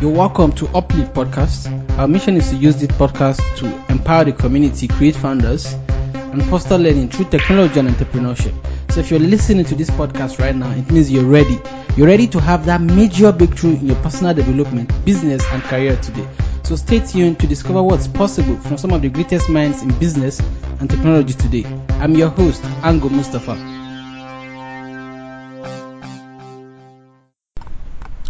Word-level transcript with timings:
You're 0.00 0.12
welcome 0.12 0.52
to 0.52 0.68
Uplift 0.76 1.12
Podcast. 1.12 1.98
Our 1.98 2.06
mission 2.06 2.36
is 2.36 2.50
to 2.50 2.56
use 2.56 2.76
this 2.76 2.86
podcast 2.86 3.40
to 3.56 3.92
empower 3.92 4.24
the 4.24 4.32
community, 4.32 4.86
create 4.86 5.16
founders, 5.16 5.72
and 5.72 6.40
foster 6.44 6.78
learning 6.78 7.08
through 7.08 7.24
technology 7.30 7.80
and 7.80 7.88
entrepreneurship. 7.88 8.54
So 8.92 9.00
if 9.00 9.10
you're 9.10 9.18
listening 9.18 9.64
to 9.64 9.74
this 9.74 9.90
podcast 9.90 10.38
right 10.38 10.54
now, 10.54 10.70
it 10.70 10.88
means 10.92 11.10
you're 11.10 11.24
ready. 11.24 11.60
You're 11.96 12.06
ready 12.06 12.28
to 12.28 12.40
have 12.40 12.64
that 12.66 12.80
major 12.80 13.32
breakthrough 13.32 13.74
in 13.74 13.86
your 13.88 13.96
personal 13.96 14.34
development, 14.34 14.92
business, 15.04 15.44
and 15.50 15.64
career 15.64 15.96
today. 15.96 16.28
So 16.62 16.76
stay 16.76 17.00
tuned 17.00 17.40
to 17.40 17.48
discover 17.48 17.82
what's 17.82 18.06
possible 18.06 18.56
from 18.56 18.78
some 18.78 18.92
of 18.92 19.02
the 19.02 19.08
greatest 19.08 19.48
minds 19.50 19.82
in 19.82 19.98
business 19.98 20.38
and 20.78 20.88
technology 20.88 21.34
today. 21.34 21.64
I'm 21.88 22.14
your 22.14 22.28
host, 22.28 22.62
Ango 22.84 23.08
Mustafa. 23.08 23.77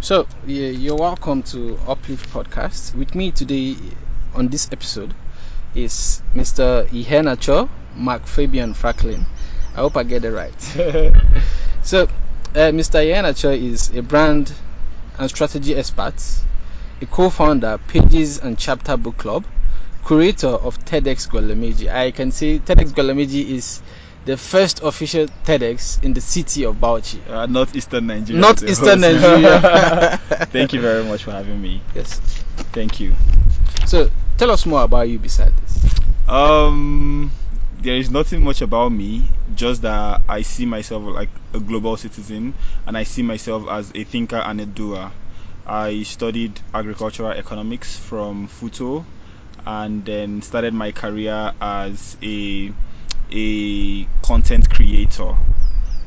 So, 0.09 0.25
yeah, 0.47 0.69
you're 0.69 0.95
welcome 0.95 1.43
to 1.53 1.77
Uplift 1.87 2.33
Podcast. 2.33 2.95
With 2.95 3.13
me 3.13 3.29
today 3.29 3.75
on 4.33 4.47
this 4.47 4.67
episode 4.71 5.13
is 5.75 6.23
Mr. 6.33 6.87
Iheanacho 6.87 7.69
Mark 7.95 8.25
Fabian 8.25 8.73
Franklin. 8.73 9.27
I 9.75 9.81
hope 9.81 9.95
I 9.97 10.01
get 10.01 10.25
it 10.25 10.31
right. 10.31 10.59
so, 11.83 12.05
uh, 12.05 12.71
Mr. 12.73 13.05
Iheanacho 13.05 13.55
is 13.55 13.95
a 13.95 14.01
brand 14.01 14.51
and 15.19 15.29
strategy 15.29 15.75
expert, 15.75 16.15
a 17.03 17.05
co-founder, 17.05 17.77
Pages 17.77 18.39
and 18.39 18.57
Chapter 18.57 18.97
Book 18.97 19.17
Club, 19.17 19.45
curator 20.07 20.47
of 20.47 20.83
TEDx 20.85 21.29
Gwalemeji. 21.29 21.87
I 21.93 22.09
can 22.09 22.31
say 22.31 22.57
TEDx 22.57 22.93
Gwalemeji 22.93 23.47
is 23.51 23.83
the 24.25 24.37
first 24.37 24.81
official 24.83 25.27
TEDx 25.45 26.03
in 26.03 26.13
the 26.13 26.21
city 26.21 26.63
of 26.63 26.75
Bauchi. 26.75 27.19
Uh, 27.27 27.45
not 27.45 27.75
Eastern 27.75 28.07
Nigeria. 28.07 28.41
Not 28.41 28.57
the 28.57 28.69
Eastern. 28.71 29.01
Nigeria. 29.01 30.17
Thank 30.51 30.73
you 30.73 30.81
very 30.81 31.03
much 31.03 31.23
for 31.23 31.31
having 31.31 31.61
me. 31.61 31.81
Yes. 31.95 32.19
Thank 32.73 32.99
you. 32.99 33.15
So, 33.85 34.09
tell 34.37 34.51
us 34.51 34.65
more 34.65 34.83
about 34.83 35.09
you 35.09 35.19
besides 35.19 35.53
this. 35.61 35.95
Um, 36.27 37.31
there 37.81 37.95
is 37.95 38.09
nothing 38.11 38.43
much 38.43 38.61
about 38.61 38.89
me, 38.91 39.23
just 39.55 39.81
that 39.83 40.21
I 40.27 40.41
see 40.43 40.65
myself 40.65 41.03
like 41.03 41.29
a 41.53 41.59
global 41.59 41.97
citizen, 41.97 42.53
and 42.85 42.97
I 42.97 43.03
see 43.03 43.23
myself 43.23 43.67
as 43.69 43.91
a 43.95 44.03
thinker 44.03 44.37
and 44.37 44.61
a 44.61 44.65
doer. 44.65 45.11
I 45.65 46.03
studied 46.03 46.59
agricultural 46.73 47.31
economics 47.31 47.95
from 47.97 48.47
FUTO, 48.47 49.05
and 49.65 50.03
then 50.05 50.41
started 50.41 50.73
my 50.73 50.91
career 50.91 51.53
as 51.61 52.17
a 52.21 52.71
a 53.31 54.05
content 54.21 54.69
creator, 54.69 55.35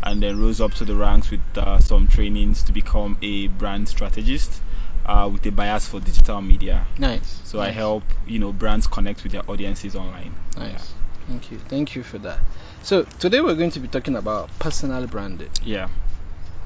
and 0.03 0.23
then 0.23 0.41
rose 0.41 0.61
up 0.61 0.75
to 0.75 0.85
the 0.85 0.95
ranks 0.95 1.31
with 1.31 1.41
uh, 1.57 1.79
some 1.79 2.09
trainings 2.09 2.63
to 2.65 2.73
become 2.73 3.19
a 3.23 3.49
brand 3.49 3.89
strategist. 3.89 4.61
Uh, 5.05 5.29
with 5.33 5.45
a 5.47 5.51
bias 5.51 5.89
for 5.89 5.99
digital 5.99 6.41
media, 6.41 6.87
Nice. 6.97 7.41
so 7.43 7.59
I 7.59 7.71
help 7.71 8.05
you 8.25 8.39
know 8.39 8.53
brands 8.53 8.87
connect 8.87 9.25
with 9.25 9.33
their 9.33 9.43
audiences 9.51 9.97
online. 9.97 10.33
Nice. 10.57 10.95
Thank 11.27 11.51
you. 11.51 11.59
Thank 11.59 11.97
you 11.97 12.05
for 12.05 12.19
that. 12.19 12.39
So, 12.83 13.03
today 13.19 13.41
we're 13.41 13.57
going 13.57 13.73
to 13.73 13.81
be 13.81 13.89
talking 13.89 14.15
about 14.17 14.51
personal 14.61 15.07
branding. 15.09 15.51
Yeah. 15.65 15.89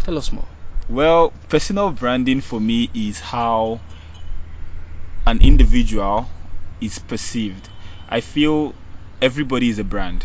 Tell 0.00 0.18
us 0.18 0.32
more. 0.32 0.46
Well, 0.88 1.32
personal 1.48 1.90
branding 1.92 2.40
for 2.40 2.60
me 2.60 2.90
is 2.94 3.20
how 3.20 3.80
an 5.26 5.40
individual 5.40 6.28
is 6.80 6.98
perceived. 6.98 7.68
I 8.08 8.20
feel 8.20 8.74
everybody 9.20 9.68
is 9.68 9.78
a 9.78 9.84
brand. 9.84 10.24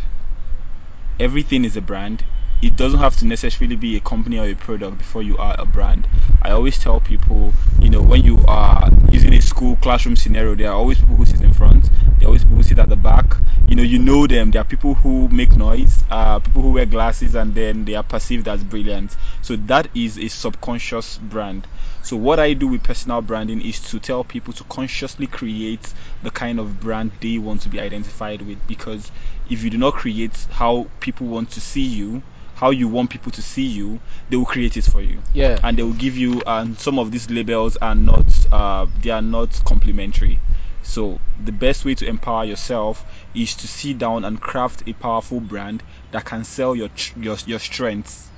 Everything 1.20 1.66
is 1.66 1.78
a 1.78 1.82
brand. 1.82 2.24
It 2.62 2.76
doesn't 2.76 3.00
have 3.00 3.16
to 3.18 3.26
necessarily 3.26 3.76
be 3.76 3.98
a 3.98 4.00
company 4.00 4.38
or 4.38 4.46
a 4.46 4.54
product 4.54 5.00
before 5.00 5.24
you 5.24 5.38
are 5.38 5.56
a 5.58 5.66
brand. 5.66 6.08
I 6.42 6.52
always 6.52 6.78
tell 6.78 7.00
people, 7.00 7.54
you 7.80 7.90
know, 7.90 8.02
when 8.02 8.24
you 8.24 8.44
are 8.48 8.90
using 9.10 9.34
a 9.34 9.42
school 9.42 9.76
classroom 9.78 10.16
scenario, 10.16 10.54
there 10.56 10.70
are 10.70 10.76
always 10.76 11.00
people 11.00 11.16
who 11.16 11.26
sit 11.26 11.42
in 11.42 11.54
front, 11.54 11.90
there 12.20 12.26
are 12.26 12.28
always 12.28 12.44
people 12.44 12.58
who 12.58 12.64
sit 12.64 12.78
at 12.78 12.90
the 12.90 12.96
back. 12.96 13.36
You 13.68 13.76
know, 13.76 13.84
you 13.84 13.98
know 13.98 14.28
them. 14.28 14.52
There 14.52 14.62
are 14.62 14.66
people 14.66 14.94
who 14.94 15.28
make 15.30 15.56
noise, 15.56 16.04
uh, 16.10 16.40
people 16.40 16.62
who 16.62 16.72
wear 16.72 16.86
glasses, 16.86 17.36
and 17.36 17.56
then 17.56 17.86
they 17.86 17.96
are 17.96 18.04
perceived 18.04 18.48
as 18.48 18.64
brilliant. 18.64 19.16
So 19.42 19.56
that 19.56 19.88
is 19.96 20.20
a 20.20 20.28
subconscious 20.28 21.18
brand. 21.18 21.66
So 22.04 22.18
what 22.18 22.40
I 22.40 22.54
do 22.54 22.68
with 22.68 22.84
personal 22.84 23.22
branding 23.22 23.62
is 23.62 23.80
to 23.92 24.00
tell 24.00 24.24
people 24.24 24.54
to 24.54 24.64
consciously 24.66 25.28
create 25.28 25.94
the 26.24 26.32
kind 26.32 26.60
of 26.60 26.80
brand 26.80 27.12
they 27.22 27.38
want 27.38 27.62
to 27.62 27.70
be 27.70 27.80
identified 27.80 28.42
with 28.42 28.68
because 28.68 29.12
if 29.52 29.64
you 29.64 29.70
do 29.70 29.78
not 29.78 29.94
create 29.94 30.48
how 30.50 30.88
people 31.02 31.28
want 31.28 31.52
to 31.52 31.62
see 31.62 31.84
you, 31.86 32.24
how 32.56 32.70
you 32.70 32.88
want 32.88 33.10
people 33.10 33.32
to 33.34 33.42
see 33.42 33.66
you, 33.66 34.00
they 34.30 34.38
will 34.38 34.46
create 34.46 34.78
it 34.78 34.86
for 34.86 35.02
you. 35.02 35.20
Yeah. 35.34 35.60
And 35.62 35.78
they 35.78 35.84
will 35.84 35.94
give 35.94 36.18
you 36.18 36.42
and 36.48 36.80
some 36.80 36.98
of 37.00 37.12
these 37.12 37.30
labels 37.30 37.76
are 37.78 37.96
not 37.96 38.26
uh, 38.52 38.88
they 39.02 39.10
are 39.10 39.22
not 39.22 39.50
complimentary. 39.66 40.40
So 40.84 41.20
the 41.44 41.52
best 41.52 41.86
way 41.86 41.96
to 41.96 42.08
empower 42.08 42.46
yourself 42.46 43.06
is 43.36 43.56
to 43.58 43.68
sit 43.68 43.98
down 43.98 44.26
and 44.26 44.40
craft 44.40 44.84
a 44.88 44.94
powerful 44.94 45.42
brand 45.42 45.84
that 46.12 46.24
can 46.24 46.44
sell 46.46 46.76
your 46.76 46.88
tr- 46.90 47.20
your 47.20 47.38
your 47.46 47.60
strengths 47.60 48.30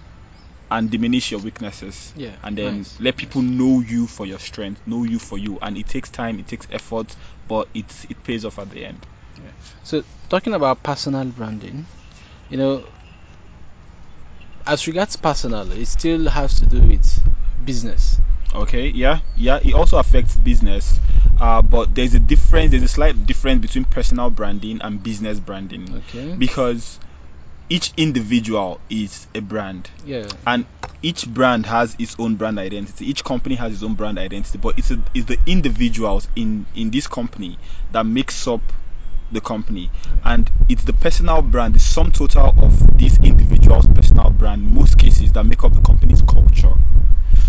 and 0.72 0.90
diminish 0.90 1.30
your 1.32 1.40
weaknesses 1.40 2.12
Yeah, 2.16 2.36
and 2.44 2.58
then 2.58 2.78
nice, 2.78 3.00
let 3.00 3.16
people 3.16 3.44
know 3.44 3.82
you 3.82 4.08
for 4.08 4.26
your 4.26 4.40
strength 4.40 4.82
know 4.88 5.04
you 5.04 5.20
for 5.20 5.38
you 5.38 5.60
and 5.62 5.78
it 5.78 5.88
takes 5.88 6.10
time 6.10 6.40
it 6.40 6.48
takes 6.48 6.66
effort 6.72 7.16
but 7.48 7.68
it 7.76 8.06
it 8.10 8.24
pays 8.24 8.44
off 8.44 8.58
at 8.58 8.72
the 8.72 8.84
end 8.84 9.06
So, 9.84 10.04
talking 10.30 10.54
about 10.54 10.84
personal 10.84 11.26
branding, 11.26 11.86
you 12.50 12.58
know, 12.58 12.86
as 14.66 14.88
regards 14.88 15.16
personal, 15.16 15.72
it 15.72 15.86
still 15.88 16.30
has 16.30 16.60
to 16.60 16.66
do 16.66 16.82
with 16.82 17.06
business. 17.66 18.20
okay 18.56 18.90
yeah 18.90 19.20
yeah 19.36 19.58
it 19.64 19.74
also 19.74 19.98
affects 19.98 20.36
business 20.36 21.00
uh, 21.40 21.62
but 21.62 21.96
there's 21.96 22.14
a 22.14 22.20
difference 22.20 22.70
there's 22.72 22.84
a 22.84 22.88
slight 22.88 23.26
difference 23.26 23.62
between 23.62 23.84
personal 23.84 24.30
branding 24.30 24.80
and 24.82 25.02
business 25.02 25.40
branding 25.40 25.92
Okay. 25.96 26.36
because 26.38 27.00
each 27.70 27.94
individual 27.98 28.80
is 28.90 29.26
a 29.34 29.40
brand 29.40 29.90
yeah. 30.06 30.28
and 30.46 30.66
each 31.02 31.26
brand 31.28 31.66
has 31.66 31.96
its 31.98 32.16
own 32.20 32.36
brand 32.36 32.60
identity 32.60 33.10
each 33.10 33.24
company 33.24 33.56
has 33.56 33.74
its 33.74 33.82
own 33.82 33.96
brand 33.96 34.20
identity 34.20 34.58
but 34.60 34.78
it's, 34.78 34.92
a, 34.92 35.02
it's 35.16 35.26
the 35.26 35.40
individuals 35.48 36.28
in 36.36 36.66
in 36.76 36.92
this 36.92 37.08
company 37.08 37.58
that 37.92 38.06
makes 38.06 38.48
up 38.48 38.62
the 39.34 39.42
company 39.42 39.90
and 40.24 40.50
it's 40.70 40.84
the 40.84 40.94
personal 40.94 41.42
brand 41.42 41.74
the 41.76 41.80
sum 41.80 42.12
total 42.12 42.54
of 42.58 42.98
these 42.98 43.18
individuals 43.20 43.86
personal 43.88 44.30
brand 44.30 44.62
most 44.72 44.98
cases 44.98 45.32
that 45.34 45.44
make 45.44 45.64
up 45.64 45.74
the 45.74 45.82
company's 45.82 46.22
culture 46.22 46.74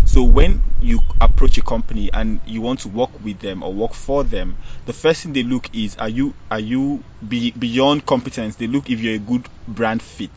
so 0.05 0.23
when 0.23 0.61
you 0.81 1.01
approach 1.19 1.57
a 1.57 1.61
company 1.61 2.09
and 2.13 2.39
you 2.45 2.61
want 2.61 2.79
to 2.81 2.89
work 2.89 3.09
with 3.23 3.39
them 3.39 3.63
or 3.63 3.73
work 3.73 3.93
for 3.93 4.23
them, 4.23 4.55
the 4.85 4.93
first 4.93 5.23
thing 5.23 5.33
they 5.33 5.43
look 5.43 5.75
is 5.75 5.97
are 5.97 6.07
you 6.07 6.33
are 6.49 6.59
you 6.59 7.03
be, 7.27 7.51
beyond 7.51 8.05
competence? 8.05 8.55
They 8.55 8.67
look 8.67 8.89
if 8.89 9.01
you're 9.01 9.15
a 9.15 9.19
good 9.19 9.49
brand 9.67 10.01
fit. 10.01 10.31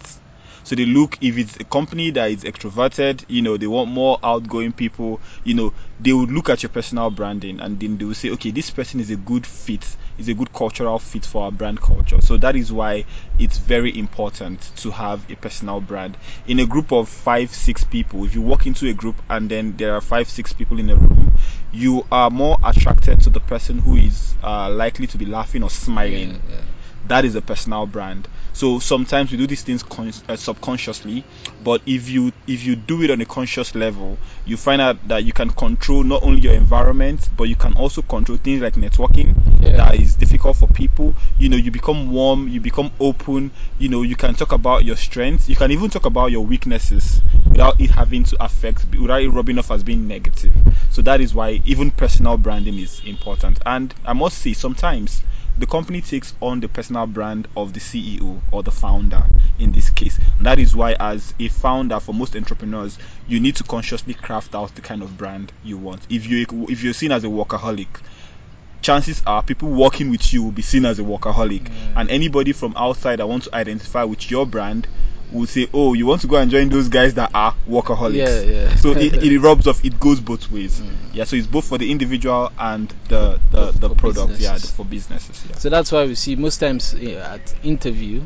So 0.64 0.74
they 0.74 0.84
look 0.84 1.18
if 1.20 1.38
it's 1.38 1.56
a 1.60 1.64
company 1.64 2.10
that 2.10 2.30
is 2.30 2.44
extroverted, 2.44 3.24
you 3.28 3.42
know, 3.42 3.56
they 3.56 3.66
want 3.66 3.90
more 3.90 4.18
outgoing 4.22 4.72
people, 4.72 5.20
you 5.44 5.54
know, 5.54 5.72
they 6.00 6.12
would 6.12 6.30
look 6.30 6.50
at 6.50 6.62
your 6.62 6.70
personal 6.70 7.10
branding 7.10 7.60
and 7.60 7.78
then 7.78 7.98
they 7.98 8.04
will 8.04 8.14
say, 8.14 8.30
okay, 8.30 8.50
this 8.50 8.70
person 8.70 9.00
is 9.00 9.10
a 9.10 9.16
good 9.16 9.46
fit, 9.46 9.96
is 10.18 10.28
a 10.28 10.34
good 10.34 10.52
cultural 10.52 10.98
fit 10.98 11.24
for 11.24 11.44
our 11.44 11.52
brand 11.52 11.80
culture. 11.80 12.20
So 12.20 12.36
that 12.38 12.56
is 12.56 12.72
why 12.72 13.04
it's 13.38 13.58
very 13.58 13.96
important 13.96 14.60
to 14.78 14.90
have 14.90 15.30
a 15.30 15.36
personal 15.36 15.80
brand. 15.80 16.16
In 16.46 16.58
a 16.58 16.66
group 16.66 16.92
of 16.92 17.08
five, 17.08 17.50
six 17.54 17.84
people, 17.84 18.24
if 18.24 18.34
you 18.34 18.42
walk 18.42 18.66
into 18.66 18.88
a 18.88 18.92
group 18.92 19.16
and 19.30 19.48
then 19.48 19.76
there 19.76 19.94
are 19.94 20.00
five, 20.00 20.28
six 20.28 20.52
people 20.52 20.78
in 20.80 20.90
a 20.90 20.96
room, 20.96 21.32
you 21.72 22.04
are 22.10 22.30
more 22.30 22.58
attracted 22.64 23.20
to 23.22 23.30
the 23.30 23.40
person 23.40 23.78
who 23.78 23.96
is 23.96 24.34
uh, 24.42 24.70
likely 24.70 25.06
to 25.06 25.18
be 25.18 25.26
laughing 25.26 25.62
or 25.62 25.70
smiling 25.70 26.30
Yeah, 26.30 26.56
yeah. 26.56 26.60
that 27.06 27.24
is 27.24 27.34
a 27.34 27.42
personal 27.42 27.86
brand 27.86 28.26
so 28.52 28.78
sometimes 28.78 29.30
we 29.30 29.36
do 29.36 29.46
these 29.46 29.62
things 29.62 29.82
con- 29.82 30.12
uh, 30.28 30.36
subconsciously 30.36 31.24
but 31.62 31.80
if 31.86 32.08
you 32.08 32.32
if 32.46 32.64
you 32.64 32.76
do 32.76 33.02
it 33.02 33.10
on 33.10 33.20
a 33.20 33.26
conscious 33.26 33.74
level 33.74 34.18
you 34.44 34.56
find 34.56 34.80
out 34.80 35.06
that 35.08 35.24
you 35.24 35.32
can 35.32 35.50
control 35.50 36.02
not 36.02 36.22
only 36.22 36.40
your 36.40 36.54
environment 36.54 37.28
but 37.36 37.44
you 37.44 37.54
can 37.56 37.74
also 37.74 38.02
control 38.02 38.38
things 38.38 38.62
like 38.62 38.74
networking 38.74 39.34
Yeah. 39.60 39.76
that 39.76 39.94
is 39.96 40.14
difficult 40.14 40.56
for 40.56 40.66
people. 40.68 41.14
You 41.38 41.48
know 41.48 41.56
you 41.56 41.70
become 41.70 42.10
warm 42.12 42.48
you 42.48 42.60
become 42.60 42.90
open 43.00 43.50
you 43.78 43.88
know 43.88 44.02
you 44.02 44.16
can 44.16 44.34
talk 44.34 44.52
about 44.52 44.84
your 44.84 44.96
strengths. 44.96 45.48
You 45.48 45.56
can 45.56 45.70
even 45.72 45.90
talk 45.90 46.06
about 46.06 46.30
your 46.30 46.44
weaknesses 46.44 47.20
without 47.46 47.80
it 47.80 47.90
having 47.90 48.24
to 48.24 48.44
affect 48.44 48.84
without 48.96 49.20
it 49.22 49.28
rubbing 49.30 49.58
off 49.58 49.70
as 49.70 49.82
being 49.82 50.06
negative. 50.08 50.54
So 50.90 51.02
that 51.02 51.20
is 51.20 51.34
why 51.34 51.60
even 51.64 51.90
personal 51.90 52.36
branding 52.36 52.78
is 52.78 53.00
important. 53.04 53.58
And 53.66 53.94
i 54.04 54.12
must 54.12 54.38
say 54.38 54.52
sometimes 54.52 55.22
the 55.58 55.66
company 55.66 56.00
takes 56.00 56.34
on 56.40 56.60
the 56.60 56.68
personal 56.68 57.06
brand 57.06 57.48
of 57.56 57.72
the 57.72 57.80
CEO 57.80 58.40
or 58.52 58.62
the 58.62 58.70
founder 58.70 59.24
in 59.58 59.72
this 59.72 59.90
case. 59.90 60.18
And 60.38 60.46
that 60.46 60.58
is 60.58 60.74
why, 60.74 60.92
as 60.98 61.34
a 61.40 61.48
founder, 61.48 61.98
for 62.00 62.14
most 62.14 62.36
entrepreneurs, 62.36 62.98
you 63.26 63.40
need 63.40 63.56
to 63.56 63.64
consciously 63.64 64.14
craft 64.14 64.54
out 64.54 64.74
the 64.76 64.82
kind 64.82 65.02
of 65.02 65.16
brand 65.16 65.52
you 65.64 65.76
want. 65.76 66.06
If 66.08 66.26
you 66.26 66.46
if 66.68 66.82
you're 66.82 66.92
seen 66.94 67.10
as 67.12 67.24
a 67.24 67.28
workaholic, 67.28 67.88
chances 68.82 69.22
are 69.26 69.42
people 69.42 69.68
working 69.70 70.10
with 70.10 70.32
you 70.32 70.44
will 70.44 70.52
be 70.52 70.62
seen 70.62 70.84
as 70.84 70.98
a 70.98 71.02
workaholic, 71.02 71.68
Yeah. 71.68 72.00
and 72.00 72.10
anybody 72.10 72.52
from 72.52 72.74
outside 72.76 73.18
that 73.18 73.28
wants 73.28 73.46
to 73.48 73.54
identify 73.56 74.04
with 74.04 74.30
your 74.30 74.46
brand 74.46 74.86
would 75.32 75.48
say, 75.48 75.68
"Oh, 75.72 75.94
you 75.94 76.06
want 76.06 76.22
to 76.22 76.26
go 76.26 76.36
and 76.36 76.50
join 76.50 76.68
those 76.68 76.88
guys 76.88 77.14
that 77.14 77.30
are 77.34 77.54
workaholics." 77.68 78.14
Yeah, 78.14 78.40
yeah. 78.40 78.76
So 78.76 78.92
it, 78.92 79.22
it 79.22 79.38
rubs 79.40 79.66
off. 79.66 79.84
It 79.84 79.98
goes 80.00 80.20
both 80.20 80.50
ways. 80.50 80.80
Mm. 80.80 81.14
Yeah. 81.14 81.24
So 81.24 81.36
it's 81.36 81.46
both 81.46 81.66
for 81.66 81.78
the 81.78 81.90
individual 81.90 82.50
and 82.58 82.88
the 83.08 83.38
the, 83.50 83.72
the 83.72 83.94
product. 83.94 84.30
Yeah, 84.40 84.52
businesses. 84.54 84.70
for 84.70 84.84
businesses. 84.84 85.44
Yeah. 85.48 85.56
So 85.56 85.68
that's 85.70 85.92
why 85.92 86.04
we 86.04 86.14
see 86.14 86.36
most 86.36 86.58
times 86.58 86.94
eh, 86.94 87.14
at 87.14 87.54
interview, 87.62 88.22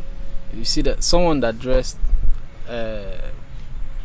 you 0.55 0.65
see 0.65 0.83
that 0.83 1.03
someone 1.03 1.41
that 1.41 1.59
dressed 1.59 1.97
uh, 2.69 3.03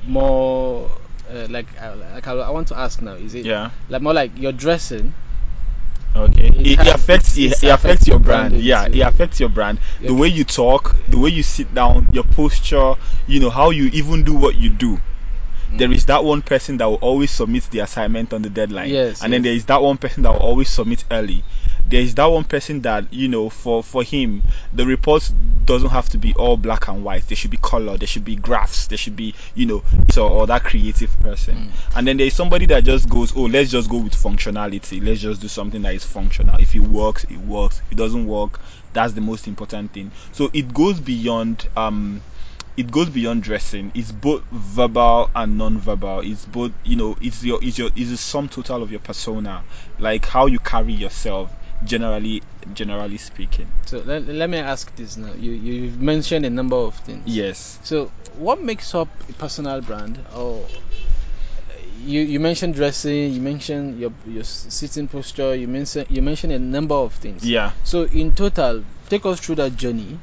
more 0.06 0.90
uh, 1.30 1.48
like 1.50 1.68
uh, 1.82 1.96
like 2.14 2.28
I, 2.28 2.34
I 2.34 2.50
want 2.52 2.70
to 2.70 2.78
ask 2.78 3.02
now, 3.02 3.14
is 3.14 3.36
it 3.36 3.46
Yeah. 3.46 3.72
like 3.90 4.02
more 4.02 4.14
like 4.14 4.32
you're 4.38 4.52
dressing? 4.54 5.14
Okay. 6.18 6.48
It 6.48 6.80
It, 6.80 6.88
affects 6.88 7.38
it, 7.38 7.64
it 7.64 7.70
affects 7.70 8.08
your 8.08 8.20
brand. 8.20 8.56
Yeah, 8.56 8.88
too. 8.88 8.94
it 8.94 9.02
affects 9.02 9.40
your 9.40 9.50
brand. 9.50 9.80
The 10.00 10.14
way 10.14 10.28
you 10.30 10.44
talk, 10.44 10.96
the 11.08 11.18
way 11.18 11.30
you 11.30 11.44
sit 11.44 11.74
down, 11.74 12.08
your 12.12 12.24
posture, 12.24 12.96
you 13.28 13.40
know, 13.40 13.50
how 13.50 13.70
you 13.70 13.86
even 13.94 14.24
do 14.24 14.34
what 14.34 14.56
you 14.56 14.70
do. 14.70 15.00
There 15.70 15.92
is 15.92 16.06
that 16.06 16.24
one 16.24 16.42
person 16.42 16.78
that 16.78 16.86
will 16.86 16.96
always 16.96 17.30
submit 17.32 17.64
the 17.72 17.80
assignment 17.80 18.34
on 18.34 18.42
the 18.42 18.50
deadline. 18.50 18.90
Yes, 18.90 19.22
And 19.22 19.34
then 19.34 19.42
there 19.44 19.54
is 19.54 19.66
that 19.66 19.82
one 19.82 19.98
person 19.98 20.24
that 20.24 20.32
will 20.32 20.40
always 20.40 20.70
submit 20.70 21.04
early. 21.12 21.44
There 21.90 22.02
is 22.02 22.16
that 22.16 22.26
one 22.26 22.44
person 22.44 22.82
that, 22.82 23.14
you 23.14 23.28
know, 23.28 23.50
for, 23.50 23.82
for 23.84 24.04
him, 24.04 24.44
the 24.74 24.86
reports 24.86 25.34
doesn't 25.66 25.90
have 25.90 26.10
to 26.10 26.18
be 26.18 26.34
all 26.34 26.58
black 26.58 26.88
and 26.88 27.04
white. 27.04 27.28
There 27.28 27.36
should 27.36 27.52
be 27.52 27.58
color, 27.58 27.98
there 27.98 28.08
should 28.08 28.26
be 28.26 28.36
graphs, 28.36 28.88
there 28.88 28.98
should 28.98 29.16
be, 29.16 29.36
you 29.56 29.66
know, 29.66 29.84
so 30.10 30.28
or 30.28 30.48
that 30.48 30.64
creative 30.64 31.18
person. 31.20 31.72
And 31.96 32.08
then 32.08 32.18
there 32.18 32.28
is 32.28 32.34
somebody 32.34 32.66
that 32.68 32.84
just 32.84 33.08
goes, 33.10 33.36
Oh, 33.36 33.44
let's 33.44 33.72
just 33.72 33.90
go 33.90 33.98
with 33.98 34.14
functionality. 34.14 35.06
Let's 35.06 35.22
just 35.22 35.42
do 35.42 35.48
something 35.48 35.82
that 35.84 35.96
is 35.96 36.06
functional. 36.06 36.60
If 36.60 36.76
it 36.76 36.80
works, 36.82 37.24
it 37.26 37.38
works. 37.38 37.82
If 37.86 37.94
it 37.94 37.98
doesn't 37.98 38.28
work, 38.28 38.60
that's 38.94 39.14
the 39.14 39.22
most 39.22 39.48
important 39.48 39.94
thing. 39.94 40.12
So 40.32 40.50
it 40.54 40.74
goes 40.74 41.00
beyond 41.00 41.68
um 41.78 42.22
it 42.78 42.92
goes 42.92 43.10
beyond 43.10 43.42
dressing. 43.42 43.92
It's 43.96 44.12
both 44.12 44.44
verbal 44.52 45.32
and 45.36 45.58
non-verbal. 45.58 46.20
It's 46.20 46.46
both, 46.46 46.72
you 46.84 46.96
know, 46.96 47.18
it's 47.20 47.44
your, 47.44 47.58
it's 47.64 47.80
your, 47.80 47.90
it's 47.96 48.12
the 48.12 48.18
sum 48.18 48.48
total 48.48 48.84
of 48.84 48.92
your 48.92 49.00
persona, 49.00 49.64
like 49.98 50.26
how 50.28 50.46
you 50.46 50.60
carry 50.60 50.94
yourself. 50.94 51.52
Generally, 51.86 52.42
generally 52.74 53.18
speaking. 53.18 53.68
So 53.86 54.00
let, 54.00 54.28
let 54.28 54.50
me 54.50 54.58
ask 54.58 54.94
this 54.96 55.16
now. 55.18 55.34
You 55.34 55.52
you've 55.52 56.02
mentioned 56.02 56.46
a 56.46 56.50
number 56.50 56.76
of 56.76 56.96
things. 56.96 57.24
Yes. 57.28 57.80
So 57.84 58.06
what 58.38 58.64
makes 58.64 58.96
up 58.96 59.10
a 59.30 59.34
personal 59.34 59.82
brand? 59.82 60.20
Or 60.36 60.66
you 62.04 62.22
you 62.22 62.40
mentioned 62.40 62.76
dressing, 62.76 63.32
you 63.34 63.42
mentioned 63.42 64.00
your 64.00 64.12
your 64.26 64.44
sitting 64.44 65.08
posture, 65.08 65.56
you 65.56 65.68
mentioned 65.68 66.08
you 66.10 66.22
mentioned 66.22 66.54
a 66.54 66.60
number 66.60 66.96
of 66.96 67.14
things. 67.14 67.48
Yeah. 67.48 67.72
So 67.84 68.04
in 68.04 68.32
total, 68.32 68.84
take 69.10 69.26
us 69.26 69.40
through 69.40 69.56
that 69.56 69.76
journey 69.76 70.20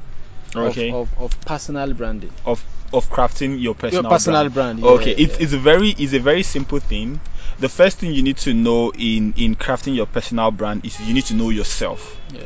Okay. 0.55 0.89
of, 0.89 1.11
of, 1.13 1.19
of 1.23 1.41
personal 1.45 1.93
branding. 1.93 2.31
Of 2.45 2.63
of 2.93 3.09
crafting 3.09 3.59
your 3.61 3.75
personal 3.75 4.03
your 4.03 4.09
personal 4.11 4.49
brand. 4.49 4.79
brand. 4.79 4.79
yeah, 4.79 5.01
okay, 5.01 5.11
it's 5.11 5.37
yeah. 5.37 5.43
it's 5.43 5.53
a 5.53 5.57
very 5.59 5.89
it's 5.89 6.13
a 6.13 6.19
very 6.19 6.43
simple 6.43 6.79
thing. 6.79 7.19
The 7.57 7.69
first 7.69 7.99
thing 7.99 8.11
you 8.11 8.21
need 8.21 8.37
to 8.37 8.53
know 8.53 8.91
in 8.91 9.33
in 9.37 9.55
crafting 9.55 9.95
your 9.95 10.05
personal 10.05 10.51
brand 10.51 10.85
is 10.85 10.99
you 10.99 11.13
need 11.13 11.25
to 11.25 11.33
know 11.33 11.49
yourself. 11.49 12.19
yeah. 12.33 12.41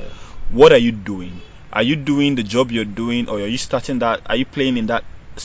what 0.50 0.72
are 0.72 0.78
you 0.78 0.92
doing? 0.92 1.42
Are 1.72 1.84
you 1.84 1.96
doing 1.96 2.36
the 2.36 2.44
job 2.44 2.72
you're 2.72 2.86
doing, 2.86 3.30
or 3.30 3.40
are 3.40 3.48
you 3.48 3.58
starting 3.58 4.00
that? 4.00 4.22
Are 4.26 4.36
you 4.36 4.46
playing 4.46 4.78
in 4.78 4.88
that 4.88 5.04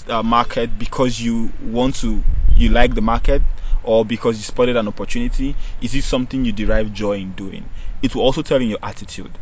uh, 0.08 0.22
market 0.22 0.78
because 0.78 1.20
you 1.20 1.50
want 1.62 1.96
to, 1.96 2.22
you 2.56 2.70
like 2.70 2.94
the 2.94 3.02
market, 3.02 3.42
or 3.82 4.04
because 4.04 4.36
you 4.36 4.42
spotted 4.42 4.76
an 4.76 4.88
opportunity? 4.88 5.54
Is 5.80 5.94
it 5.94 6.04
something 6.04 6.44
you 6.44 6.52
derive 6.52 6.92
joy 6.92 7.18
in 7.18 7.32
doing? 7.32 7.68
It 8.02 8.14
will 8.14 8.22
also 8.22 8.42
tell 8.42 8.60
in 8.60 8.68
your 8.68 8.78
attitude. 8.82 9.32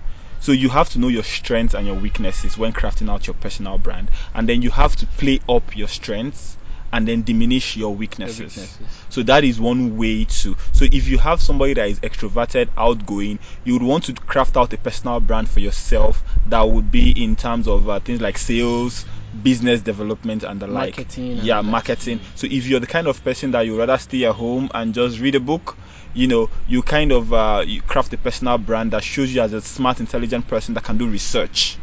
So 0.41 0.51
you 0.51 0.69
have 0.71 0.89
to 0.91 0.99
know 0.99 1.09
your 1.09 1.23
strengths 1.23 1.75
and 1.75 1.87
your 1.87 1.95
weaknesses 1.95 2.59
when 2.59 2.73
crafting 2.73 3.09
out 3.09 3.27
your 3.29 3.35
personal 3.35 3.79
brand, 3.79 4.11
and 4.35 4.49
then 4.49 4.63
you 4.63 4.71
have 4.71 4.97
to 4.97 5.07
play 5.07 5.41
up 5.49 5.77
your 5.77 5.89
strengths 5.89 6.57
and 6.93 7.09
then 7.09 7.23
diminish 7.23 7.77
your 7.77 7.95
weaknesses. 7.95 8.39
weaknesses. 8.39 9.07
So 9.09 9.23
that 9.25 9.45
is 9.45 9.61
one 9.61 9.97
way 9.97 10.25
to. 10.25 10.57
So 10.73 10.85
if 10.91 11.09
you 11.09 11.19
have 11.19 11.41
somebody 11.41 11.75
that 11.75 11.89
is 11.89 12.01
extroverted, 12.01 12.69
outgoing, 12.77 13.39
you 13.65 13.75
would 13.75 13.83
want 13.83 14.05
to 14.05 14.13
craft 14.15 14.57
out 14.57 14.73
a 14.73 14.79
personal 14.79 15.21
brand 15.21 15.49
for 15.49 15.61
yourself 15.61 16.23
that 16.49 16.63
would 16.63 16.91
be 16.91 17.11
in 17.11 17.37
terms 17.37 17.67
of 17.69 17.89
uh, 17.89 18.01
things 18.01 18.21
like 18.21 18.37
sales, 18.37 19.07
business 19.43 19.81
development, 19.81 20.43
and 20.43 20.61
the 20.61 20.67
like. 20.67 20.99
Marketing 20.99 21.39
and 21.39 21.47
Yeah, 21.47 21.63
marketing. 21.63 22.21
So 22.35 22.47
if 22.51 22.67
you're 22.67 22.81
the 22.81 22.87
kind 22.87 23.07
of 23.07 23.23
person 23.25 23.53
that 23.53 23.63
you 23.63 23.79
rather 23.79 23.99
stay 23.99 24.25
at 24.25 24.35
home 24.35 24.69
and 24.75 24.93
just 24.93 25.19
read 25.19 25.35
a 25.35 25.41
book, 25.41 25.77
you 26.15 26.27
know, 26.27 26.51
you 26.67 26.83
kind 26.83 27.13
of 27.13 27.33
uh, 27.33 27.65
you 27.67 27.81
craft 27.81 28.13
a 28.13 28.19
personal 28.19 28.59
brand 28.59 28.91
that 28.91 29.03
shows 29.03 29.35
you 29.35 29.41
as 29.41 29.53
a 29.53 29.63
smart, 29.63 30.01
intelligent 30.01 30.47
person 30.47 30.75
that 30.75 30.85
can 30.85 30.99
do 30.99 31.09
research. 31.09 31.79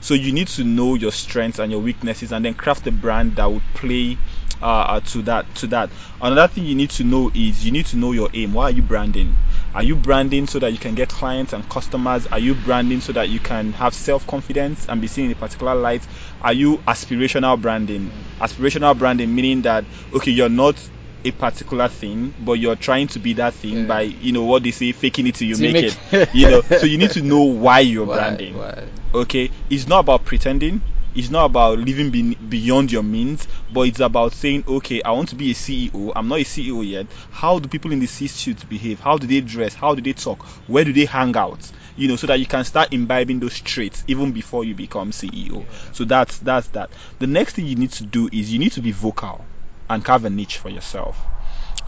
So 0.00 0.14
you 0.14 0.32
need 0.32 0.46
to 0.48 0.64
know 0.64 0.94
your 0.94 1.10
strengths 1.10 1.58
and 1.58 1.72
your 1.72 1.80
weaknesses, 1.80 2.32
and 2.32 2.44
then 2.44 2.54
craft 2.54 2.86
a 2.86 2.92
brand 2.92 3.36
that 3.36 3.50
would 3.50 3.64
play 3.74 4.16
uh, 4.62 4.64
uh, 4.64 5.00
to 5.00 5.22
that. 5.22 5.54
To 5.56 5.66
that. 5.68 5.90
Another 6.20 6.48
thing 6.48 6.64
you 6.64 6.74
need 6.74 6.90
to 6.90 7.04
know 7.04 7.30
is 7.34 7.64
you 7.64 7.72
need 7.72 7.86
to 7.86 7.96
know 7.96 8.12
your 8.12 8.28
aim. 8.34 8.52
Why 8.52 8.64
are 8.64 8.70
you 8.70 8.82
branding? 8.82 9.34
Are 9.74 9.82
you 9.82 9.96
branding 9.96 10.46
so 10.46 10.58
that 10.58 10.72
you 10.72 10.78
can 10.78 10.94
get 10.94 11.08
clients 11.08 11.52
and 11.52 11.68
customers? 11.68 12.26
Are 12.26 12.38
you 12.38 12.54
branding 12.54 13.00
so 13.00 13.12
that 13.12 13.28
you 13.28 13.38
can 13.40 13.72
have 13.74 13.94
self 13.94 14.26
confidence 14.26 14.86
and 14.88 15.00
be 15.00 15.06
seen 15.06 15.26
in 15.26 15.32
a 15.32 15.36
particular 15.36 15.74
light? 15.74 16.06
Are 16.40 16.52
you 16.52 16.78
aspirational 16.88 17.60
branding? 17.60 18.10
Aspirational 18.40 18.96
branding 18.98 19.34
meaning 19.34 19.62
that 19.62 19.84
okay, 20.12 20.30
you're 20.32 20.48
not 20.48 20.88
a 21.24 21.30
particular 21.32 21.88
thing, 21.88 22.32
but 22.38 22.54
you're 22.54 22.76
trying 22.76 23.08
to 23.08 23.18
be 23.18 23.32
that 23.34 23.52
thing 23.54 23.76
Yeah. 23.78 23.86
by 23.86 24.00
you 24.02 24.32
know 24.32 24.44
what 24.44 24.62
they 24.62 24.70
say, 24.70 24.92
faking 24.92 25.26
it 25.26 25.34
till 25.34 25.48
you 25.48 25.56
make, 25.58 25.72
make- 25.74 26.12
it. 26.12 26.28
You 26.34 26.50
know, 26.50 26.60
so 26.62 26.86
you 26.86 26.96
need 26.98 27.10
to 27.12 27.22
know 27.22 27.42
why 27.42 27.80
you're 27.80 28.06
Why- 28.06 28.14
branding 28.16 28.56
why? 28.56 28.84
okay 29.14 29.50
it's 29.70 29.86
not 29.88 30.00
about 30.00 30.24
pretending 30.24 30.82
it's 31.14 31.30
not 31.30 31.46
about 31.46 31.78
living 31.78 32.10
be- 32.10 32.34
beyond 32.34 32.92
your 32.92 33.02
means 33.02 33.46
but 33.72 33.82
it's 33.82 34.00
about 34.00 34.32
saying 34.32 34.62
okay 34.68 35.02
i 35.02 35.10
want 35.10 35.28
to 35.28 35.34
be 35.34 35.50
a 35.50 35.54
ceo 35.54 36.12
i'm 36.14 36.28
not 36.28 36.38
a 36.40 36.44
ceo 36.44 36.86
yet. 36.86 37.06
How 37.30 37.58
do 37.58 37.68
people 37.68 37.92
in 37.92 38.00
the 38.00 38.06
c-suite 38.06 38.68
behave? 38.68 39.00
How 39.00 39.16
do 39.16 39.26
they 39.26 39.40
dress? 39.40 39.74
How 39.74 39.94
do 39.94 40.02
they 40.02 40.12
talk? 40.12 40.44
Where 40.66 40.84
do 40.84 40.92
they 40.92 41.04
hang 41.04 41.36
out? 41.36 41.70
You 41.96 42.08
know 42.08 42.16
so 42.16 42.26
that 42.26 42.40
you 42.40 42.46
can 42.46 42.64
start 42.64 42.92
imbibing 42.92 43.40
those 43.40 43.58
traits 43.60 44.04
even 44.06 44.32
before 44.32 44.64
you 44.64 44.74
become 44.74 45.10
ceo 45.10 45.64
so 45.92 46.04
that's 46.04 46.38
that's 46.38 46.68
that. 46.68 46.90
The 47.18 47.26
next 47.26 47.54
thing 47.54 47.66
you 47.66 47.76
need 47.76 47.92
to 47.92 48.04
do 48.04 48.28
is 48.32 48.52
you 48.52 48.58
need 48.58 48.72
to 48.72 48.80
be 48.80 48.92
vocal 48.92 49.44
and 49.88 50.04
carve 50.04 50.24
a 50.24 50.30
niche 50.30 50.58
for 50.58 50.68
yourself 50.68 51.18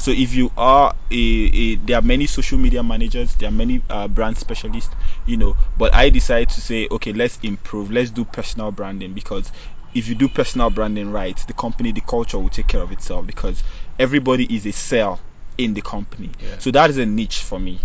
so 0.01 0.13
if 0.13 0.35
you 0.35 0.51
are 0.57 0.95
a, 1.11 1.15
a 1.15 1.75
there 1.77 1.99
are 1.99 2.03
many 2.03 2.27
social 2.27 2.57
media 2.57 2.83
managers, 2.83 3.35
there 3.35 3.51
are 3.51 3.53
many 3.53 3.83
uh, 3.91 4.09
brand 4.09 4.39
specialists, 4.39 4.95
you 5.27 5.37
know, 5.37 5.55
but 5.77 5.95
I 5.95 6.09
decided 6.09 6.49
to 6.51 6.61
say, 6.63 6.89
okay, 6.91 7.13
let's 7.13 7.39
improve, 7.43 7.91
let's 7.91 8.11
do 8.11 8.25
personal 8.25 8.73
branding 8.73 9.13
because 9.13 9.53
if 9.93 10.09
you 10.09 10.15
do 10.15 10.27
personal 10.27 10.71
branding 10.71 11.13
right, 11.13 11.37
the 11.47 11.53
company, 11.53 11.93
the 11.93 12.01
culture 12.01 12.39
will 12.39 12.49
take 12.49 12.67
care 12.67 12.81
of 12.81 12.93
itself 12.93 13.27
because 13.27 13.63
everybody 13.99 14.45
is 14.55 14.65
a 14.65 14.73
cell 14.73 15.21
in 15.59 15.75
the 15.75 15.83
company. 15.83 16.31
Yeah. 16.41 16.59
So 16.59 16.71
that 16.71 16.89
is 16.89 16.97
a 16.97 17.05
niche 17.05 17.43
for 17.43 17.61
me. 17.61 17.79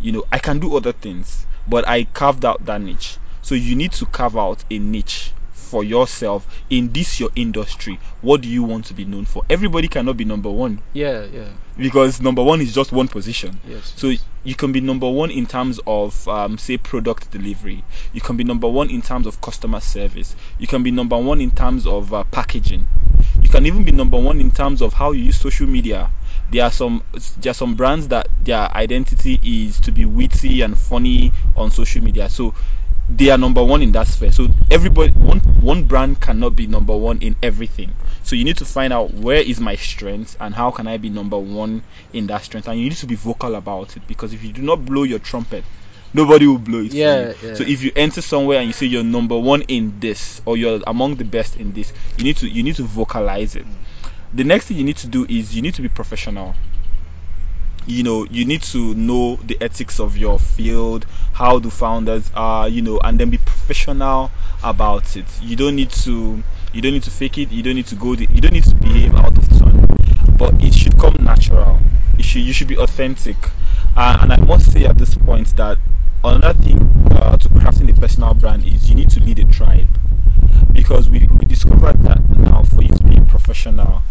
You 0.00 0.12
know, 0.12 0.24
I 0.30 0.38
can 0.40 0.58
do 0.58 0.76
other 0.76 0.92
things, 0.92 1.46
but 1.66 1.88
I 1.88 2.04
carved 2.04 2.44
out 2.44 2.66
that 2.66 2.82
niche. 2.82 3.16
So 3.40 3.54
you 3.54 3.74
need 3.74 3.92
to 3.92 4.04
carve 4.04 4.36
out 4.36 4.62
a 4.70 4.78
niche 4.78 5.32
for 5.68 5.84
yourself 5.84 6.46
in 6.70 6.92
this 6.92 7.20
your 7.20 7.30
industry. 7.36 8.00
What 8.22 8.40
do 8.40 8.48
you 8.48 8.62
want 8.62 8.86
to 8.86 8.94
be 8.94 9.04
known 9.04 9.24
for? 9.26 9.42
Everybody 9.50 9.88
cannot 9.88 10.16
be 10.16 10.24
number 10.24 10.50
one 10.50 10.80
Yeah, 10.94 11.24
yeah. 11.24 11.48
because 11.76 12.20
number 12.20 12.42
one 12.42 12.60
is 12.60 12.74
just 12.74 12.90
one 12.92 13.08
position. 13.08 13.60
Yes. 13.68 13.92
So 13.96 14.12
you 14.44 14.54
can 14.54 14.72
be 14.72 14.80
number 14.80 15.08
one 15.08 15.30
in 15.30 15.46
terms 15.46 15.78
of, 15.86 16.26
um, 16.26 16.58
say, 16.58 16.78
product 16.78 17.30
delivery. 17.30 17.84
You 18.12 18.20
can 18.20 18.36
be 18.36 18.44
number 18.44 18.68
one 18.68 18.90
in 18.90 19.02
terms 19.02 19.26
of 19.26 19.40
customer 19.40 19.80
service. 19.80 20.34
You 20.58 20.66
can 20.66 20.82
be 20.82 20.90
number 20.90 21.18
one 21.18 21.40
in 21.40 21.50
terms 21.50 21.86
of 21.86 22.12
uh, 22.14 22.24
packaging. 22.24 22.88
You 23.42 23.48
can 23.48 23.66
even 23.66 23.84
be 23.84 23.92
number 23.92 24.18
one 24.18 24.40
in 24.40 24.50
terms 24.50 24.80
of 24.80 24.92
how 24.94 25.12
you 25.12 25.24
use 25.24 25.38
social 25.38 25.66
media. 25.66 26.10
There 26.50 26.64
are 26.64 26.70
some 26.72 27.02
there 27.38 27.50
are 27.50 27.54
some 27.54 27.74
brands 27.74 28.08
that 28.08 28.28
their 28.42 28.74
identity 28.74 29.38
is 29.42 29.80
to 29.80 29.92
be 29.92 30.04
witty 30.06 30.62
and 30.62 30.78
funny 30.78 31.32
on 31.56 31.70
social 31.70 32.02
media. 32.02 32.28
So 32.30 32.54
they 33.08 33.30
are 33.30 33.38
number 33.38 33.64
one 33.64 33.82
in 33.82 33.92
that 33.92 34.06
sphere. 34.06 34.32
So 34.32 34.48
everybody 34.70 35.12
one 35.12 35.40
one 35.60 35.84
brand 35.84 36.20
cannot 36.20 36.54
be 36.56 36.66
number 36.66 36.96
one 36.96 37.18
in 37.20 37.36
everything. 37.42 37.92
So 38.22 38.36
you 38.36 38.44
need 38.44 38.58
to 38.58 38.64
find 38.64 38.92
out 38.92 39.14
where 39.14 39.40
is 39.40 39.60
my 39.60 39.76
strength 39.76 40.36
and 40.40 40.54
how 40.54 40.70
can 40.70 40.86
I 40.86 40.98
be 40.98 41.08
number 41.08 41.38
one 41.38 41.82
in 42.12 42.26
that 42.26 42.42
strength. 42.44 42.68
And 42.68 42.78
you 42.78 42.88
need 42.90 42.98
to 42.98 43.06
be 43.06 43.14
vocal 43.14 43.54
about 43.54 43.96
it 43.96 44.06
because 44.06 44.32
if 44.34 44.44
you 44.44 44.52
do 44.52 44.60
not 44.62 44.84
blow 44.84 45.04
your 45.04 45.18
trumpet, 45.18 45.64
nobody 46.12 46.46
will 46.46 46.58
blow 46.58 46.80
it 46.80 46.92
Yeah, 46.92 47.32
for 47.32 47.44
you. 47.46 47.48
yeah. 47.50 47.54
So 47.56 47.64
if 47.64 47.82
you 47.82 47.92
enter 47.96 48.20
somewhere 48.20 48.58
and 48.58 48.66
you 48.66 48.72
say 48.74 48.86
you're 48.86 49.02
number 49.04 49.38
one 49.38 49.62
in 49.62 49.98
this 50.00 50.42
or 50.44 50.56
you're 50.58 50.80
among 50.86 51.16
the 51.16 51.24
best 51.24 51.56
in 51.56 51.72
this, 51.72 51.92
you 52.18 52.24
need 52.24 52.36
to 52.38 52.48
you 52.48 52.62
need 52.62 52.76
to 52.76 52.82
vocalize 52.84 53.56
it. 53.56 53.66
The 54.34 54.44
next 54.44 54.66
thing 54.66 54.76
you 54.76 54.84
need 54.84 54.98
to 54.98 55.06
do 55.06 55.24
is 55.26 55.56
you 55.56 55.62
need 55.62 55.74
to 55.74 55.82
be 55.82 55.88
professional 55.88 56.54
you 57.88 58.02
know 58.02 58.24
you 58.30 58.44
need 58.44 58.62
to 58.62 58.94
know 58.94 59.36
the 59.36 59.56
ethics 59.60 59.98
of 59.98 60.16
your 60.16 60.38
field 60.38 61.06
how 61.32 61.58
the 61.58 61.70
founders 61.70 62.30
are 62.34 62.68
you 62.68 62.82
know 62.82 63.00
and 63.02 63.18
then 63.18 63.30
be 63.30 63.38
professional 63.38 64.30
about 64.62 65.16
it. 65.16 65.24
You 65.40 65.56
don't 65.56 65.76
need 65.76 65.90
to 65.90 66.42
you 66.72 66.82
don't 66.82 66.92
need 66.92 67.04
to 67.04 67.10
fake 67.10 67.38
it. 67.38 67.50
You 67.50 67.62
don't 67.62 67.76
need 67.76 67.86
to 67.86 67.94
go 67.94 68.14
the, 68.14 68.26
you 68.30 68.40
don't 68.40 68.52
need 68.52 68.64
to 68.64 68.74
behave 68.74 69.14
out 69.14 69.36
of 69.38 69.48
turn. 69.58 69.86
But 70.36 70.62
it 70.62 70.74
should 70.74 70.98
come 70.98 71.16
natural. 71.20 71.78
It 72.18 72.24
should 72.24 72.42
you 72.42 72.52
should 72.52 72.68
be 72.68 72.76
authentic. 72.76 73.36
Uh, 73.96 74.18
and 74.20 74.32
i 74.32 74.36
must 74.36 74.70
say 74.72 74.84
at 74.84 74.96
this 74.98 75.14
point 75.14 75.56
that 75.56 75.78
another 76.24 76.52
thing 76.62 76.78
uh, 77.12 77.36
to 77.38 77.48
crafting 77.48 77.90
a 77.96 78.00
personal 78.00 78.34
brand 78.34 78.64
is 78.66 78.88
you 78.88 78.94
need 78.96 79.10
to 79.10 79.20
lead 79.20 79.38
a 79.38 79.44
tribe. 79.44 79.88
Because 80.72 81.08
we, 81.08 81.20
we 81.20 81.44
discovered 81.46 82.02
that 82.04 82.20
now 82.30 82.62
for 82.62 82.82
you 82.82 82.94
to 82.94 83.02
be 83.02 83.20
professional, 83.20 84.02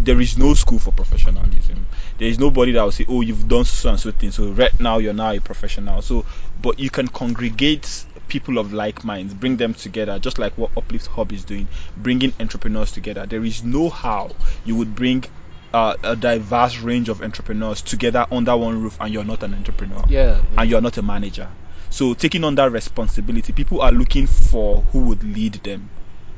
there 0.00 0.20
is 0.20 0.38
no 0.38 0.54
school 0.54 0.78
for 0.78 0.92
professionalism. 0.92 1.86
There 2.18 2.28
is 2.28 2.38
nobody 2.38 2.72
that 2.72 2.82
will 2.82 2.90
say, 2.92 3.06
"Oh, 3.08 3.20
you've 3.20 3.46
done 3.48 3.64
so 3.64 3.90
and 3.90 4.00
so 4.00 4.10
thing, 4.10 4.32
so 4.32 4.48
right 4.50 4.78
now 4.80 4.98
you're 4.98 5.14
now 5.14 5.30
a 5.30 5.40
professional." 5.40 6.02
So, 6.02 6.24
but 6.60 6.78
you 6.80 6.90
can 6.90 7.06
congregate 7.08 8.04
people 8.26 8.58
of 8.58 8.72
like 8.72 9.04
minds, 9.04 9.32
bring 9.34 9.56
them 9.56 9.72
together, 9.74 10.18
just 10.18 10.38
like 10.38 10.58
what 10.58 10.70
Uplift 10.76 11.06
Hub 11.06 11.32
is 11.32 11.44
doing, 11.44 11.68
bringing 11.96 12.32
entrepreneurs 12.40 12.92
together. 12.92 13.24
There 13.26 13.44
is 13.44 13.62
no 13.62 13.88
how 13.88 14.32
you 14.64 14.74
would 14.76 14.94
bring 14.96 15.24
uh, 15.72 15.94
a 16.02 16.16
diverse 16.16 16.78
range 16.80 17.08
of 17.08 17.22
entrepreneurs 17.22 17.82
together 17.82 18.26
under 18.32 18.56
one 18.56 18.82
roof, 18.82 18.96
and 19.00 19.12
you're 19.14 19.24
not 19.24 19.42
an 19.44 19.54
entrepreneur, 19.54 20.04
Yeah. 20.08 20.38
yeah. 20.52 20.60
and 20.62 20.70
you're 20.70 20.80
not 20.80 20.96
a 20.98 21.02
manager. 21.02 21.48
So, 21.90 22.14
taking 22.14 22.42
on 22.44 22.56
that 22.56 22.72
responsibility, 22.72 23.52
people 23.52 23.80
are 23.80 23.92
looking 23.92 24.26
for 24.26 24.80
who 24.92 25.00
would 25.04 25.22
lead 25.22 25.54
them 25.54 25.88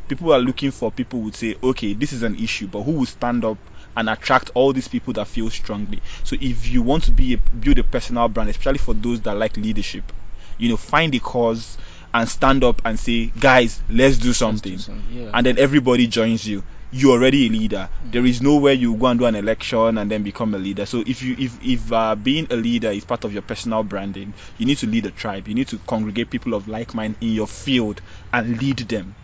people 0.08 0.32
are 0.32 0.40
looking 0.40 0.72
for 0.72 0.90
people 0.90 1.20
who 1.20 1.26
would 1.26 1.36
say, 1.36 1.54
okay, 1.62 1.92
this 1.94 2.12
is 2.12 2.24
an 2.24 2.34
issue, 2.34 2.66
but 2.66 2.82
who 2.82 2.90
will 2.90 3.06
stand 3.06 3.44
up 3.44 3.56
and 3.96 4.08
attract 4.08 4.50
all 4.54 4.72
these 4.72 4.88
people 4.88 5.12
that 5.14 5.26
feel 5.28 5.50
strongly. 5.50 6.02
So 6.24 6.36
if 6.40 6.68
you 6.68 6.82
want 6.82 7.04
to 7.04 7.12
be 7.12 7.34
a, 7.34 7.36
build 7.38 7.78
a 7.78 7.84
personal 7.84 8.28
brand, 8.28 8.50
especially 8.50 8.78
for 8.78 8.94
those 8.94 9.20
that 9.22 9.36
like 9.36 9.56
leadership, 9.56 10.12
you 10.58 10.68
know, 10.68 10.76
find 10.76 11.14
a 11.14 11.20
cause 11.20 11.76
and 12.12 12.28
stand 12.28 12.64
up 12.64 12.82
and 12.84 12.98
say, 12.98 13.26
guys, 13.26 13.82
let's 13.88 14.18
do 14.18 14.32
something. 14.32 14.78
some- 14.78 15.04
yeah. 15.08 15.30
And 15.32 15.46
then 15.46 15.58
everybody 15.58 16.06
joins 16.06 16.46
you. 16.46 16.64
You're 16.92 17.12
already 17.12 17.46
a 17.46 17.50
leader. 17.50 17.88
There 18.02 18.26
is 18.26 18.42
nowhere 18.42 18.72
you 18.72 18.96
go 18.96 19.06
and 19.06 19.18
do 19.20 19.26
an 19.26 19.36
election 19.36 19.96
and 19.96 20.10
then 20.10 20.24
become 20.24 20.54
a 20.54 20.58
leader. 20.58 20.86
So 20.86 21.04
if 21.06 21.22
you 21.22 21.36
if 21.38 21.62
if 21.62 21.92
uh, 21.92 22.16
being 22.16 22.48
a 22.50 22.56
leader 22.56 22.90
is 22.90 23.04
part 23.04 23.24
of 23.24 23.32
your 23.32 23.42
personal 23.42 23.84
branding, 23.84 24.34
you 24.58 24.66
need 24.66 24.78
to 24.78 24.88
lead 24.88 25.06
a 25.06 25.12
tribe. 25.12 25.46
You 25.46 25.54
need 25.54 25.68
to 25.68 25.78
congregate 25.78 26.30
people 26.30 26.52
of 26.54 26.66
like 26.66 26.92
mind 26.92 27.16
in 27.20 27.28
your 27.32 27.46
field 27.46 28.00
and 28.32 28.60
lead 28.60 28.78
them 28.78 29.14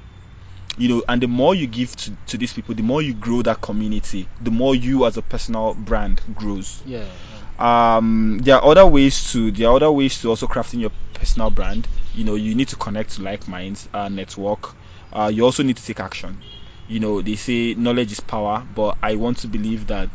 you 0.77 0.89
know 0.89 1.03
and 1.09 1.23
the 1.23 1.27
more 1.29 1.55
you 1.55 1.67
give 1.67 1.95
to, 1.97 2.17
to 2.27 2.37
these 2.37 2.53
people 2.53 2.75
the 2.75 2.83
more 2.83 3.01
you 3.03 3.15
grow 3.15 3.43
that 3.43 3.61
community 3.61 4.29
the 4.41 4.51
more 4.51 4.75
you 4.75 5.07
as 5.07 5.17
a 5.17 5.23
personal 5.23 5.75
brand 5.75 6.21
grows 6.35 6.83
yeah. 6.85 7.05
yeah. 7.59 7.97
um 7.99 8.39
there 8.39 8.57
are 8.57 8.65
other 8.65 8.87
ways 8.87 9.33
to 9.33 9.51
there 9.51 9.69
are 9.69 9.77
other 9.77 9.91
ways 9.91 10.21
to 10.21 10.29
also 10.29 10.47
crafting 10.47 10.81
your 10.81 10.91
personal 11.15 11.51
brand 11.51 11.89
you 12.15 12.25
know 12.25 12.35
you 12.35 12.55
need 12.55 12.69
to 12.69 12.77
connect 12.77 13.13
to 13.17 13.23
like 13.23 13.49
minds 13.49 13.89
uh, 13.95 14.09
network 14.09 14.75
uh, 15.13 15.31
you 15.33 15.45
also 15.45 15.63
need 15.63 15.77
to 15.77 15.85
take 15.85 16.01
action 16.01 16.43
you 16.87 17.01
know 17.01 17.23
they 17.23 17.37
say 17.37 17.75
knowledge 17.75 18.13
is 18.13 18.21
power 18.21 18.65
but 18.75 18.99
i 19.03 19.15
want 19.17 19.39
to 19.39 19.49
believe 19.49 19.87
that 19.87 20.11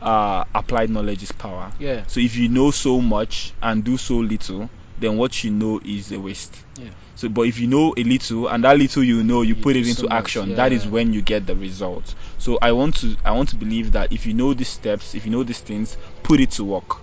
uh, 0.00 0.44
applied 0.54 0.90
knowledge 0.90 1.22
is 1.22 1.32
power 1.32 1.72
Yeah. 1.78 2.04
so 2.06 2.20
if 2.20 2.36
you 2.36 2.48
know 2.48 2.70
so 2.70 3.00
much 3.00 3.54
and 3.62 3.84
do 3.84 3.96
so 3.96 4.16
little 4.18 4.68
then 5.02 5.16
what 5.18 5.44
you 5.44 5.50
know 5.50 5.80
is 5.84 6.12
a 6.12 6.18
waste 6.18 6.56
Yeah. 6.78 6.90
so, 7.14 7.28
but 7.28 7.42
if 7.42 7.58
you 7.58 7.66
know 7.66 7.94
a 7.96 8.02
little 8.02 8.48
and 8.48 8.64
that 8.64 8.78
little 8.78 9.02
you 9.04 9.22
know, 9.22 9.42
you, 9.42 9.54
You 9.54 9.62
put 9.62 9.76
it 9.76 9.86
into 9.86 10.02
so 10.02 10.08
action. 10.10 10.54
That 10.54 10.72
is 10.72 10.84
yeah. 10.84 10.90
when 10.90 11.12
you 11.12 11.22
get 11.22 11.46
the 11.46 11.54
results. 11.54 12.14
So, 12.38 12.58
I 12.62 12.72
want 12.72 12.96
to 12.96 13.16
I 13.24 13.32
want 13.32 13.50
to 13.50 13.56
believe 13.56 13.92
that 13.92 14.12
if 14.12 14.26
you 14.26 14.34
know 14.34 14.54
these 14.54 14.68
steps, 14.68 15.14
if 15.14 15.24
you 15.26 15.30
know 15.30 15.42
these 15.42 15.60
things, 15.60 15.96
put 16.22 16.40
it 16.40 16.52
to 16.52 16.64
work. 16.64 16.96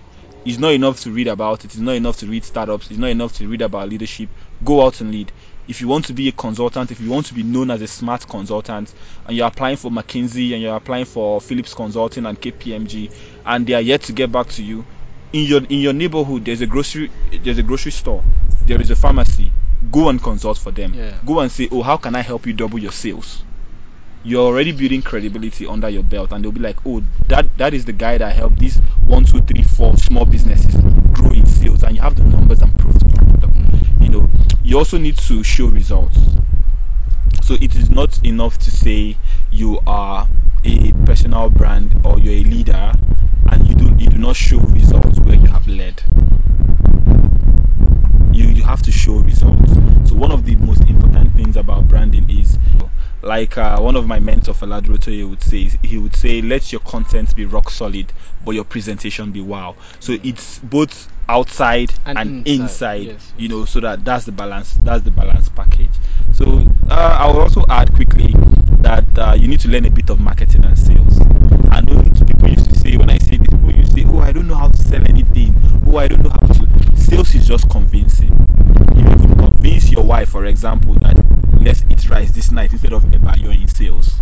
It's 0.44 0.58
not 0.58 0.72
enough 0.72 1.00
to 1.00 1.10
read 1.10 1.28
about 1.28 1.64
it. 1.64 1.66
It's 1.66 1.76
not 1.76 1.92
enough 1.96 2.16
to 2.18 2.26
read 2.26 2.44
startups. 2.44 2.90
It's 2.90 2.98
not 2.98 3.08
enough 3.10 3.34
to 3.34 3.46
read 3.46 3.60
about 3.62 3.90
leadership. 3.90 4.30
Go 4.64 4.84
out 4.84 5.00
and 5.00 5.10
lead. 5.12 5.30
If 5.68 5.80
you 5.80 5.86
want 5.88 6.06
to 6.06 6.14
be 6.14 6.28
a 6.28 6.32
consultant, 6.32 6.90
if 6.90 7.00
you 7.00 7.10
want 7.10 7.26
to 7.26 7.34
be 7.34 7.42
known 7.42 7.70
as 7.70 7.80
a 7.82 7.86
smart 7.86 8.26
consultant, 8.26 8.92
and 9.26 9.36
you're 9.36 9.46
applying 9.46 9.76
for 9.76 9.90
McKinsey 9.90 10.52
and 10.52 10.62
you're 10.62 10.74
applying 10.74 11.04
for 11.04 11.40
Philips 11.40 11.74
Consulting 11.74 12.26
and 12.26 12.40
KPMG, 12.40 13.12
and 13.46 13.66
they 13.66 13.74
are 13.74 13.80
yet 13.80 14.02
to 14.02 14.12
get 14.12 14.32
back 14.32 14.48
to 14.48 14.64
you, 14.64 14.84
in 15.32 15.44
your 15.44 15.62
in 15.64 15.78
your 15.80 15.92
neighborhood 15.92 16.44
there's 16.44 16.60
a 16.60 16.66
grocery 16.66 17.10
there's 17.42 17.58
a 17.58 17.62
grocery 17.62 17.92
store 17.92 18.24
there 18.70 18.80
is 18.80 18.90
a 18.90 18.96
pharmacy. 18.96 19.50
Go 19.90 20.10
and 20.10 20.22
consult 20.22 20.58
for 20.58 20.70
them. 20.70 20.94
Yeah. 20.94 21.18
go 21.24 21.40
and 21.40 21.50
say 21.50 21.68
oh 21.72 21.82
how 21.82 21.96
can 21.96 22.14
i 22.14 22.20
help 22.20 22.46
you 22.46 22.52
double 22.52 22.78
your 22.78 22.92
sales? 22.92 23.42
You're 24.22 24.44
already 24.44 24.72
building 24.72 25.02
credibility 25.02 25.66
under 25.66 25.88
your 25.88 26.02
belt 26.02 26.32
and 26.32 26.44
they'll 26.44 26.52
be 26.52 26.60
like 26.60 26.76
oh 26.86 27.02
that 27.28 27.56
that 27.58 27.74
is 27.74 27.84
the 27.86 27.92
guy 27.92 28.18
that 28.18 28.34
helped 28.36 28.58
these 28.58 28.76
one 29.06 29.24
two 29.24 29.40
three 29.40 29.62
four 29.62 29.96
small 29.96 30.24
businesses 30.24 30.74
grow 31.14 31.32
in 31.32 31.46
sales. 31.46 31.82
And 31.82 31.96
you 31.96 32.02
have 32.02 32.16
the 32.16 32.24
numbers 32.24 32.60
and 32.60 32.78
proof 32.78 32.98
to 32.98 33.04
back 33.06 33.38
it 33.38 33.44
up 33.44 33.50
you 34.00 34.08
know 34.08 34.30
you 34.62 34.78
also 34.78 34.98
need 34.98 35.16
to 35.16 35.42
show 35.42 35.66
results. 35.66 36.18
So 37.42 37.54
it 37.54 37.74
is 37.74 37.90
not 37.90 38.24
enough 38.24 38.58
to 38.58 38.70
say 38.70 39.16
you 39.50 39.80
are 39.86 40.28
a 40.64 40.92
personal 41.06 41.50
brand 41.50 42.02
or 42.04 42.18
you're 42.20 42.34
a 42.34 42.44
leader 42.44 42.92
and 43.50 43.66
you 43.68 43.74
do 43.74 43.94
you 44.02 44.10
do 44.10 44.18
not 44.18 44.36
show 44.36 44.58
results 44.58 45.18
where 45.20 45.34
you 45.36 45.46
have 45.48 45.66
led. 45.66 46.02
You 48.32 48.44
you 48.48 48.62
have 48.62 48.82
to 48.82 48.92
show 48.92 49.14
results. 49.16 49.72
So 50.08 50.14
one 50.14 50.30
of 50.32 50.44
the 50.44 50.56
most 50.56 50.82
important 50.82 51.34
things 51.34 51.56
about 51.56 51.88
branding 51.88 52.28
is 52.30 52.58
like 53.22 53.58
uh, 53.58 53.78
one 53.80 53.96
of 53.96 54.06
my 54.06 54.18
mentors, 54.18 54.56
Fela 54.56 54.80
Durotoye, 54.80 55.28
would 55.28 55.42
say, 55.42 55.70
he 55.82 55.98
would 55.98 56.16
say, 56.16 56.40
let 56.40 56.72
your 56.72 56.80
content 56.80 57.34
be 57.36 57.44
rock 57.44 57.70
solid, 57.70 58.10
but 58.44 58.52
your 58.52 58.64
presentation 58.64 59.30
be 59.32 59.40
wow. 59.42 59.76
So 60.00 60.16
it's 60.22 60.58
both 60.60 61.08
outside 61.28 61.92
And 62.06 62.18
and, 62.18 62.46
inside, 62.46 62.62
inside, 62.62 63.02
yes, 63.02 63.32
you 63.36 63.42
yes. 63.42 63.50
know, 63.50 63.64
so 63.66 63.80
that 63.80 64.04
that's 64.04 64.24
the 64.24 64.32
balance. 64.32 64.72
That's 64.74 65.04
the 65.04 65.10
balance 65.10 65.48
package. 65.50 65.90
So 66.32 66.66
uh, 66.88 66.94
I 67.20 67.26
will 67.30 67.40
also 67.42 67.64
add 67.68 67.94
quickly 67.94 68.32
that 68.80 69.04
uh, 69.18 69.34
you 69.38 69.48
need 69.48 69.60
to 69.60 69.68
learn 69.68 69.84
a 69.84 69.90
bit 69.90 70.08
of 70.10 70.18
marketing 70.20 70.64
and 70.64 70.78
sales. 70.78 71.18
And 71.18 71.86
don't 71.86 72.26
people 72.26 72.48
used 72.48 72.70
to 72.70 72.78
say 72.78 72.96
when 72.96 73.10
I 73.10 73.18
say 73.18 73.36
this, 73.36 73.48
people 73.48 73.72
used 73.72 73.92
to 73.92 73.99
say, 73.99 73.99
"Oh, 74.12 74.20
I 74.20 74.32
don't 74.32 74.48
know 74.48 74.54
how 74.54 74.68
to 74.68 74.76
sell 74.76 75.02
anything. 75.06 75.54
Oh, 75.86 75.96
I 75.96 76.08
don't 76.08 76.22
know 76.22 76.30
how 76.30 76.46
to." 76.46 76.96
Sales 76.96 77.34
is 77.34 77.46
just 77.46 77.68
convincing. 77.70 78.32
If 78.96 79.08
you 79.08 79.28
could 79.28 79.38
convince 79.38 79.90
your 79.90 80.04
wife, 80.04 80.30
for 80.30 80.44
example, 80.44 80.94
that 80.94 81.16
let's 81.60 81.84
eat 81.90 82.08
rice 82.10 82.30
this 82.32 82.50
night 82.50 82.72
instead 82.72 82.92
of 82.92 83.04
eba, 83.04 83.40
you're 83.40 83.52
in 83.52 83.68
sales. 83.68 84.20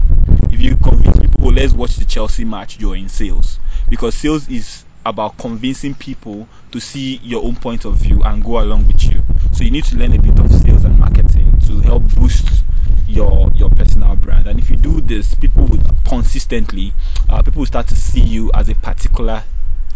If 0.50 0.60
you 0.60 0.76
convince 0.76 1.18
people, 1.18 1.46
oh, 1.46 1.50
let's 1.50 1.72
watch 1.72 1.96
the 1.96 2.04
Chelsea 2.04 2.44
match, 2.44 2.78
you're 2.78 2.96
in 2.96 3.08
sales. 3.08 3.58
Because 3.88 4.14
sales 4.14 4.48
is 4.48 4.84
about 5.06 5.38
convincing 5.38 5.94
people 5.94 6.48
to 6.72 6.80
see 6.80 7.16
your 7.22 7.44
own 7.44 7.56
point 7.56 7.84
of 7.84 7.96
view 7.96 8.22
and 8.24 8.44
go 8.44 8.60
along 8.60 8.86
with 8.86 9.02
you. 9.04 9.22
So 9.52 9.64
you 9.64 9.70
need 9.70 9.84
to 9.84 9.96
learn 9.96 10.12
a 10.12 10.20
bit 10.20 10.38
of 10.38 10.50
sales 10.50 10.84
and 10.84 10.98
marketing 10.98 11.58
to 11.66 11.80
help 11.80 12.02
boost 12.14 12.62
your 13.06 13.50
your 13.54 13.70
personal 13.70 14.16
brand. 14.16 14.46
And 14.46 14.58
if 14.58 14.70
you 14.70 14.76
do 14.76 15.00
this, 15.00 15.34
people 15.34 15.64
would 15.66 15.82
consistently, 16.04 16.92
uh, 17.28 17.42
people 17.42 17.60
will 17.60 17.66
start 17.66 17.86
to 17.88 17.96
see 17.96 18.20
you 18.20 18.50
as 18.52 18.68
a 18.68 18.74
particular 18.74 19.42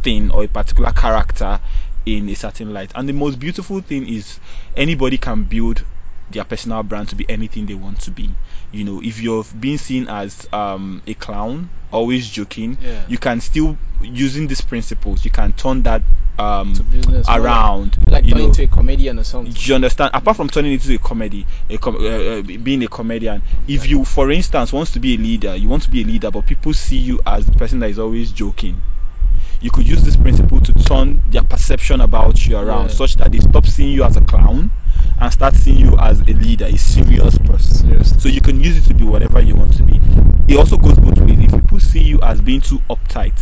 thing 0.03 0.31
or 0.31 0.45
a 0.45 0.49
particular 0.49 0.93
character 0.93 1.61
in 2.07 2.29
a 2.29 2.35
certain 2.35 2.73
light. 2.73 2.91
And 2.95 3.09
the 3.09 3.13
most 3.13 3.39
beautiful 3.39 3.81
thing 3.81 4.09
is 4.09 4.39
anybody 4.77 5.19
can 5.19 5.45
build 5.45 5.85
their 6.31 6.45
personal 6.45 6.83
brand 6.83 7.09
to 7.11 7.15
be 7.17 7.27
anything 7.29 7.67
they 7.67 7.75
want 7.75 8.01
to 8.01 8.11
be. 8.11 8.31
You 8.73 8.85
know, 8.85 9.03
if 9.03 9.21
you're 9.21 9.45
being 9.59 9.79
seen 9.79 10.09
as 10.09 10.49
um, 10.53 11.03
a 11.07 11.15
clown, 11.15 11.69
always 11.93 12.29
joking, 12.29 12.79
Yeah. 12.81 13.05
you 13.07 13.19
can 13.19 13.41
still 13.41 13.77
using 14.01 14.47
these 14.47 14.63
principles, 14.63 15.25
you 15.25 15.31
can 15.31 15.53
turn 15.53 15.83
that 15.83 16.03
um, 16.39 16.73
To 16.73 16.83
business, 16.83 17.29
like- 17.29 17.41
around. 17.41 17.99
Like 18.11 18.25
you 18.25 18.31
turning 18.31 18.45
know, 18.47 18.49
into 18.49 18.63
a 18.63 18.67
comedian 18.67 19.19
or 19.19 19.25
something. 19.25 19.53
do 19.53 19.61
you 19.61 19.75
understand? 19.75 20.13
Apart 20.15 20.39
from 20.39 20.49
turning 20.49 20.73
into 20.73 20.93
a 20.95 20.99
comedy, 20.99 21.47
a 21.69 21.77
com- 21.77 21.97
uh, 21.97 21.99
uh, 22.39 22.43
being 22.43 22.83
a 22.83 22.89
comedian, 22.89 23.43
if 23.69 23.87
you, 23.89 24.03
for 24.05 24.31
instance, 24.31 24.73
wants 24.73 24.93
to 24.93 25.01
be 25.01 25.15
a 25.15 25.19
leader, 25.19 25.55
you 25.55 25.69
want 25.69 25.83
to 25.83 25.91
be 25.91 26.01
a 26.03 26.05
leader, 26.07 26.31
but 26.31 26.47
people 26.47 26.73
see 26.73 26.97
you 26.97 27.21
as 27.27 27.45
the 27.47 27.53
person 27.53 27.79
that 27.81 27.91
is 27.91 27.99
always 27.99 28.33
joking. 28.33 28.81
You 29.63 29.71
could 29.71 29.89
use 29.89 30.03
this 30.03 30.17
principle 30.17 30.61
to 30.61 30.73
turn 30.75 31.23
their 31.31 31.43
perception 31.45 32.01
about 32.01 32.45
you 32.45 32.57
around, 32.57 32.89
Yeah. 32.89 32.95
such 32.95 33.17
that 33.17 33.31
they 33.31 33.39
stop 33.39 33.65
seeing 33.65 33.93
you 33.93 34.03
as 34.03 34.17
a 34.17 34.21
clown 34.21 34.71
and 35.21 35.33
start 35.33 35.55
seeing 35.55 35.79
you 35.79 35.97
as 35.99 36.21
a 36.21 36.25
leader, 36.35 36.65
a 36.67 36.77
serious 36.77 37.39
person. 37.39 38.05
So 38.05 38.29
you 38.29 38.41
can 38.41 38.61
use 38.61 38.77
it 38.77 38.85
to 38.89 38.95
be 38.95 39.05
whatever 39.05 39.41
you 39.41 39.55
want 39.55 39.75
to 39.75 39.85
be. 39.85 40.01
It 40.49 40.59
also 40.59 40.77
goes 40.77 40.99
both 40.99 41.19
ways. 41.21 41.39
If 41.39 41.53
people 41.53 41.79
see 41.79 42.01
you 42.03 42.21
as 42.21 42.41
being 42.41 42.61
too 42.61 42.81
uptight, 42.91 43.39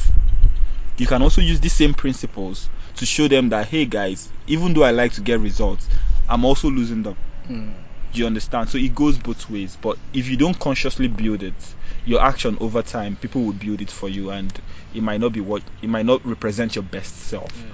you 0.98 1.06
can 1.06 1.22
also 1.22 1.40
use 1.40 1.58
these 1.60 1.72
same 1.72 1.94
principles 1.94 2.68
to 2.96 3.06
show 3.06 3.26
them 3.26 3.48
that 3.48 3.68
hey 3.68 3.86
guys, 3.86 4.28
even 4.46 4.74
though 4.74 4.84
I 4.84 4.90
like 4.90 5.14
to 5.14 5.22
get 5.22 5.40
results, 5.40 5.88
I'm 6.28 6.44
also 6.44 6.68
losing 6.70 7.02
them. 7.02 7.16
Mm. 7.48 7.72
Do 8.12 8.18
you 8.18 8.26
understand? 8.26 8.68
So 8.68 8.76
it 8.76 8.94
goes 8.94 9.16
both 9.16 9.48
ways. 9.48 9.78
But 9.80 9.96
if 10.12 10.28
you 10.28 10.36
don't 10.36 10.58
consciously 10.58 11.08
build 11.08 11.42
it, 11.42 11.54
your 12.04 12.23
action 12.23 12.57
over 12.61 12.83
time, 12.83 13.16
people 13.16 13.42
will 13.45 13.52
build 13.52 13.80
it 13.80 13.90
for 13.90 14.09
you, 14.09 14.30
and 14.30 14.52
it 14.95 15.02
might 15.02 15.21
not 15.21 15.33
be 15.33 15.40
what 15.40 15.62
it 15.83 15.88
might 15.88 16.07
not 16.07 16.25
represent 16.26 16.75
your 16.75 16.85
best 16.85 17.14
self. 17.14 17.57
Yeah. 17.57 17.64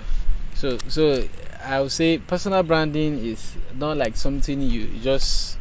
So, 0.54 0.78
so 0.88 1.28
I 1.62 1.80
would 1.80 1.92
say 1.92 2.18
personal 2.18 2.62
branding 2.62 3.18
is 3.18 3.56
not 3.74 3.96
like 3.96 4.16
something 4.16 4.60
you 4.60 4.86
just 5.02 5.58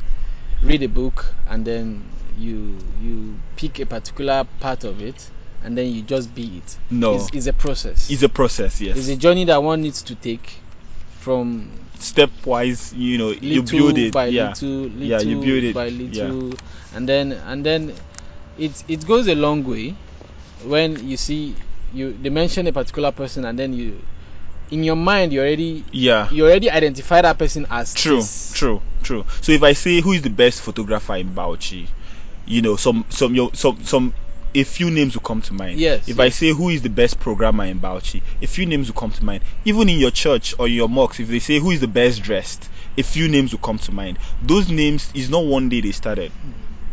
read 0.63 0.81
a 0.83 0.87
book 0.87 1.25
and 1.47 1.65
then 1.65 2.03
you 2.37 2.77
you 3.01 3.37
pick 3.55 3.79
a 3.79 3.85
particular 3.85 4.45
part 4.59 4.83
of 4.83 5.01
it 5.01 5.29
and 5.63 5.77
then 5.77 5.91
you 5.91 6.01
just 6.01 6.33
be 6.33 6.57
it. 6.59 6.77
No, 6.89 7.15
It's, 7.15 7.29
it's 7.33 7.47
a 7.47 7.53
process. 7.53 8.09
it's 8.09 8.23
a 8.23 8.29
process. 8.29 8.79
Yes, 8.79 8.97
It's 8.97 9.07
a 9.09 9.15
journey 9.17 9.45
that 9.45 9.61
one 9.61 9.81
needs 9.81 10.03
to 10.03 10.15
take 10.15 10.53
from 11.19 11.71
stepwise. 11.97 12.95
You 12.95 13.17
know, 13.17 13.31
you 13.31 13.63
build 13.63 13.97
it. 13.97 14.13
by 14.13 14.27
yeah, 14.27 14.49
little, 14.49 14.69
little 14.83 15.01
Yeah, 15.03 15.19
you 15.19 15.41
build 15.41 15.63
it. 15.63 15.73
by 15.73 15.87
Yeah. 15.87 16.23
little, 16.23 16.53
and 16.93 17.09
then 17.09 17.31
and 17.31 17.65
then 17.65 17.93
it 18.57 18.83
it 18.87 19.05
goes 19.05 19.27
a 19.27 19.35
long 19.35 19.63
way 19.63 19.95
when 20.63 21.07
you 21.07 21.17
see 21.17 21.55
you 21.93 22.13
they 22.13 22.29
mention 22.29 22.67
a 22.67 22.73
particular 22.73 23.11
person 23.11 23.45
and 23.45 23.57
then 23.59 23.73
you 23.73 24.01
in 24.71 24.83
your 24.83 24.95
mind 24.95 25.31
you 25.31 25.39
already 25.39 25.83
yeah. 25.91 26.29
you 26.31 26.45
already 26.45 26.69
identify 26.69 27.21
that 27.21 27.37
person 27.37 27.65
as 27.69 27.93
True, 27.93 28.17
this. 28.17 28.53
true, 28.53 28.81
true. 29.03 29.25
So 29.41 29.51
if 29.51 29.61
I 29.63 29.73
say 29.73 30.01
who 30.01 30.11
is 30.13 30.21
the 30.21 30.29
best 30.29 30.61
photographer 30.61 31.15
in 31.15 31.29
Bauchi, 31.29 31.87
you 32.45 32.61
know, 32.61 32.75
some 32.75 33.05
some 33.09 33.35
your 33.35 33.51
some 33.53 33.83
some 33.83 34.13
a 34.55 34.63
few 34.63 34.89
names 34.89 35.13
will 35.13 35.21
come 35.21 35.41
to 35.43 35.53
mind. 35.53 35.79
Yes, 35.79 36.07
If 36.07 36.19
I 36.19 36.29
say 36.29 36.49
who 36.51 36.69
is 36.69 36.81
the 36.81 36.89
best 36.89 37.19
programmer 37.19 37.65
in 37.65 37.79
Bauchi, 37.79 38.21
a 38.41 38.47
few 38.47 38.65
names 38.65 38.87
will 38.87 38.99
come 38.99 39.11
to 39.11 39.23
mind. 39.25 39.43
Even 39.65 39.89
in 39.89 39.99
your 39.99 40.11
church 40.11 40.55
or 40.57 40.67
your 40.67 40.87
mosque, 40.87 41.19
if 41.19 41.27
they 41.27 41.39
say 41.39 41.59
who 41.59 41.71
is 41.71 41.81
the 41.81 41.87
best 41.89 42.23
dressed, 42.23 42.69
a 42.97 43.03
few 43.03 43.27
names 43.27 43.51
will 43.51 43.59
come 43.59 43.77
to 43.79 43.91
mind. 43.91 44.17
Those 44.41 44.69
names 44.69 45.11
is 45.13 45.29
not 45.29 45.43
one 45.43 45.67
day 45.69 45.81
they 45.81 45.91
started. 45.91 46.31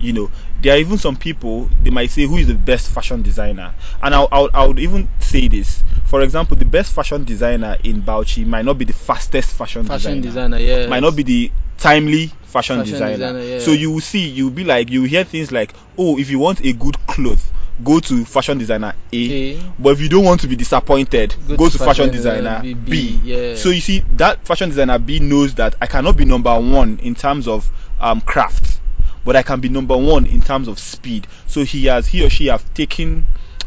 You 0.00 0.12
know, 0.12 0.30
there 0.62 0.74
are 0.74 0.78
even 0.78 0.96
some 0.98 1.16
people 1.16 1.68
they 1.82 1.90
might 1.90 2.10
say 2.10 2.22
who 2.22 2.36
is 2.36 2.46
the 2.46 2.54
best 2.54 2.88
fashion 2.88 3.22
designer, 3.22 3.74
and 4.02 4.14
I'll, 4.14 4.28
I'll, 4.30 4.50
I 4.54 4.66
would 4.66 4.78
even 4.78 5.08
say 5.18 5.48
this. 5.48 5.82
For 6.06 6.22
example, 6.22 6.56
the 6.56 6.64
best 6.64 6.92
fashion 6.92 7.24
designer 7.24 7.76
in 7.82 8.02
Bauchi 8.02 8.46
might 8.46 8.64
not 8.64 8.78
be 8.78 8.84
the 8.84 8.92
fastest 8.92 9.52
fashion, 9.52 9.84
Fashion 9.84 10.20
designer 10.20 10.58
designer, 10.58 10.82
yeah. 10.82 10.86
might 10.88 11.00
not 11.00 11.16
be 11.16 11.22
the 11.22 11.52
timely 11.78 12.26
fashion, 12.42 12.78
Fashion 12.78 12.92
designer. 12.92 13.12
designer, 13.12 13.40
yeah. 13.40 13.58
So 13.60 13.72
you 13.72 13.90
will 13.90 14.00
see, 14.00 14.28
you'll 14.28 14.50
be 14.50 14.64
like, 14.64 14.90
you 14.90 15.02
hear 15.04 15.24
things 15.24 15.52
like, 15.52 15.74
oh, 15.98 16.18
if 16.18 16.30
you 16.30 16.38
want 16.38 16.60
a 16.64 16.72
good 16.72 16.96
cloth, 17.06 17.52
go 17.82 18.00
to 18.00 18.24
fashion 18.24 18.58
designer 18.58 18.94
A. 19.12 19.56
A. 19.56 19.62
But 19.78 19.90
if 19.90 20.00
you 20.00 20.08
don't 20.08 20.24
want 20.24 20.40
to 20.42 20.48
be 20.48 20.56
disappointed, 20.56 21.34
go, 21.56 21.68
to, 21.68 21.78
fashion, 21.78 22.10
designer 22.10 22.60
B, 22.62 22.74
B. 22.74 22.90
B, 22.90 23.20
yeah. 23.24 23.56
So 23.56 23.70
you 23.70 23.80
see, 23.80 24.00
that 24.14 24.44
fashion 24.46 24.68
designer 24.68 24.98
B 24.98 25.18
knows 25.18 25.54
that 25.56 25.74
I 25.80 25.86
cannot 25.86 26.16
be 26.16 26.24
number 26.24 26.54
one 26.58 26.98
in 27.02 27.14
terms 27.14 27.48
of 27.48 27.68
um, 28.00 28.20
craft, 28.20 28.80
but 29.24 29.36
I 29.36 29.42
can 29.42 29.60
be 29.60 29.68
number 29.68 29.96
one 29.96 30.26
in 30.26 30.40
terms 30.40 30.68
of 30.68 30.78
speed. 30.78 31.26
So 31.46 31.64
he 31.64 31.86
has, 31.86 32.06
he 32.06 32.24
or 32.24 32.30
she 32.30 32.46
have 32.46 32.72
taken 32.74 33.24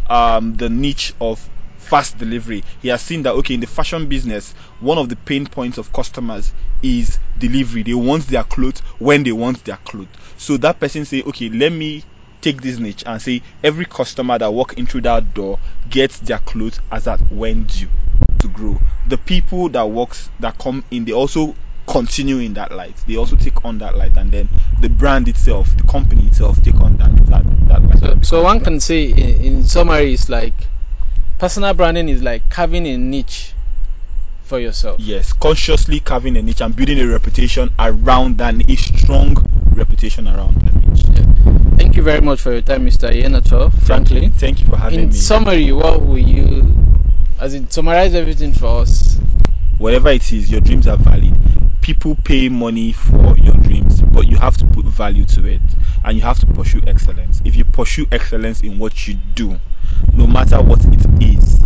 um, 0.10 0.56
the 0.56 0.70
niche 0.70 1.14
of 1.20 1.50
fast 1.78 2.18
delivery. 2.18 2.64
He 2.82 2.88
has 2.90 3.02
seen 3.02 3.24
that 3.24 3.34
okay, 3.36 3.54
in 3.54 3.60
the 3.60 3.68
fashion 3.68 4.08
business, 4.08 4.54
one 4.80 4.98
of 4.98 5.10
the 5.10 5.16
pain 5.16 5.46
points 5.46 5.78
of 5.78 5.94
customers 5.94 6.52
is 6.82 7.20
delivery. 7.38 7.84
They 7.84 7.94
want 7.94 8.28
their 8.28 8.44
clothes 8.44 8.80
when 9.00 9.24
they 9.24 9.32
want 9.32 9.64
their 9.66 9.78
clothes. 9.78 10.10
So 10.38 10.58
that 10.58 10.80
person 10.80 11.06
say, 11.06 11.22
okay, 11.24 11.50
let 11.50 11.72
me 11.72 12.04
take 12.42 12.62
this 12.62 12.78
niche 12.78 13.04
and 13.06 13.22
say 13.22 13.42
every 13.64 13.86
customer 13.86 14.38
that 14.38 14.54
walk 14.54 14.74
in 14.74 14.86
through 14.86 15.02
that 15.02 15.34
door 15.34 15.60
gets 15.90 16.20
their 16.20 16.40
clothes 16.40 16.80
as 16.92 17.08
at 17.08 17.20
when 17.32 17.64
due 17.64 17.90
to 18.40 18.48
grow. 18.50 18.80
The 19.08 19.18
people 19.18 19.70
that 19.70 19.90
works 19.90 20.30
that 20.40 20.58
come 20.58 20.84
in, 20.92 21.06
they 21.06 21.14
also 21.14 21.56
continue 21.88 22.40
in 22.40 22.54
that 22.56 22.72
light. 22.72 22.96
They 23.08 23.16
also 23.18 23.36
take 23.36 23.64
on 23.66 23.78
that 23.80 23.96
light, 23.96 24.18
and 24.18 24.32
then 24.32 24.50
the 24.82 24.90
brand 24.90 25.28
itself, 25.28 25.76
the 25.78 25.84
company 25.84 26.26
itself, 26.28 26.62
take 26.62 26.76
on 26.76 26.98
that 26.98 27.16
that 27.28 27.68
that 27.68 27.82
light. 27.84 28.00
So, 28.00 28.22
so 28.22 28.44
one 28.44 28.60
can 28.62 28.80
say, 28.80 29.06
in, 29.06 29.42
in 29.42 29.64
summary, 29.64 30.14
it's 30.14 30.30
like 30.30 30.54
personal 31.38 31.74
branding 31.74 32.10
is 32.10 32.22
like 32.22 32.50
carving 32.50 32.88
a 32.88 32.98
niche 32.98 33.54
for 34.44 34.60
yourself. 34.60 35.00
Yes, 35.00 35.34
consciously 35.34 36.00
carving 36.00 36.38
a 36.38 36.42
niche 36.42 36.62
and 36.62 36.76
building 36.76 37.00
a 37.00 37.08
reputation 37.08 37.70
around 37.80 38.38
that, 38.38 38.70
a 38.70 38.76
strong 38.76 39.36
reputation 39.74 40.28
around 40.28 40.56
that 40.62 40.74
niche. 40.76 41.06
Thank 41.78 41.98
you 41.98 42.04
very 42.04 42.22
much 42.22 42.42
for 42.42 42.52
your 42.52 42.62
time, 42.62 42.86
Mr. 42.86 43.12
Iheanacho 43.12 43.72
Thank 43.74 44.12
you, 44.12 44.30
thank 44.30 44.60
you 44.62 44.68
for 44.68 44.78
having 44.78 45.00
In 45.00 45.06
me. 45.10 45.16
In 45.16 45.22
summary, 45.22 45.72
what 45.72 46.02
will 46.02 46.18
you, 46.18 46.76
as 47.40 47.54
in 47.54 47.70
summarize 47.70 48.14
everything 48.14 48.54
for 48.54 48.82
us? 48.82 49.18
Whatever 49.78 50.10
it 50.10 50.32
is, 50.32 50.50
your 50.50 50.62
dreams 50.62 50.88
are 50.88 50.98
valid. 50.98 51.38
People 51.86 52.16
pay 52.16 52.50
money 52.50 52.94
for 52.94 53.38
your 53.38 53.54
dreams, 53.58 54.02
but 54.02 54.28
you 54.28 54.38
have 54.38 54.58
to 54.58 54.66
put 54.66 54.86
value 54.86 55.24
to 55.24 55.46
it 55.46 55.62
and 56.04 56.18
you 56.18 56.24
have 56.24 56.40
to 56.40 56.48
pursue 56.48 56.82
excellence. 56.88 57.44
If 57.46 57.56
you 57.56 57.64
pursue 57.64 58.08
excellence 58.12 58.62
in 58.62 58.80
what 58.80 59.08
you 59.08 59.14
do, 59.14 59.60
no 60.12 60.26
matter 60.26 60.60
what 60.64 60.84
it 60.84 61.06
is, 61.22 61.62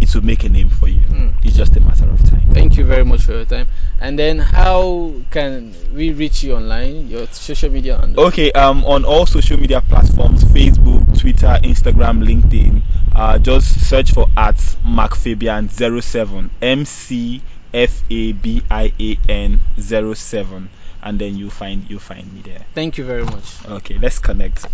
it 0.00 0.14
will 0.14 0.24
make 0.24 0.44
a 0.44 0.48
name 0.48 0.68
for 0.68 0.86
you. 0.86 1.00
Hmm. 1.00 1.30
It's 1.42 1.56
just 1.56 1.74
a 1.74 1.80
matter 1.80 2.08
of 2.08 2.22
time. 2.30 2.42
Thank 2.52 2.76
you 2.76 2.84
very 2.84 3.04
much 3.04 3.22
for 3.22 3.32
your 3.32 3.44
time. 3.44 3.66
And 4.00 4.16
then, 4.16 4.38
how 4.38 5.14
can 5.32 5.74
we 5.92 6.12
reach 6.12 6.44
you 6.44 6.54
online? 6.54 7.08
Your 7.08 7.26
social 7.26 7.68
media 7.68 7.98
handle? 7.98 8.26
Okay, 8.26 8.52
um, 8.52 8.84
on 8.84 9.04
all 9.04 9.26
social 9.26 9.58
media 9.58 9.80
platforms 9.80 10.44
Facebook, 10.44 11.18
Twitter, 11.18 11.58
Instagram, 11.64 12.24
LinkedIn, 12.24 12.82
uh, 13.16 13.40
just 13.40 13.88
search 13.88 14.12
for 14.12 14.28
at 14.36 14.54
McFabian07, 14.86 16.50
M 16.62 16.84
C 16.84 17.42
F 17.76 18.02
A 18.08 18.32
B 18.32 18.62
I 18.70 18.90
A 18.98 19.18
N 19.28 19.60
07, 19.78 20.70
and 21.02 21.18
then 21.18 21.36
you 21.36 21.50
find 21.50 21.90
you 21.90 21.98
find 21.98 22.32
me 22.32 22.40
there. 22.40 22.64
Thank 22.74 22.96
you 22.96 23.04
very 23.04 23.24
much. 23.24 23.66
Okay, 23.68 23.98
let's 23.98 24.18
connect. 24.18 24.66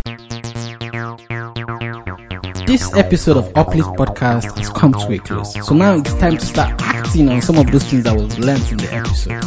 This 2.64 2.94
episode 2.94 3.38
of 3.38 3.56
Uplift 3.56 3.88
Podcast 3.98 4.56
has 4.56 4.70
come 4.70 4.92
to 4.92 5.12
a 5.12 5.18
close. 5.18 5.66
So 5.66 5.74
now 5.74 5.96
it's 5.96 6.14
time 6.14 6.36
to 6.36 6.46
start 6.46 6.80
acting 6.80 7.28
on 7.28 7.42
some 7.42 7.58
of 7.58 7.68
those 7.72 7.82
things 7.82 8.04
that 8.04 8.14
was 8.14 8.38
learned 8.38 8.70
in 8.70 8.76
the 8.76 8.94
episode. 8.94 9.42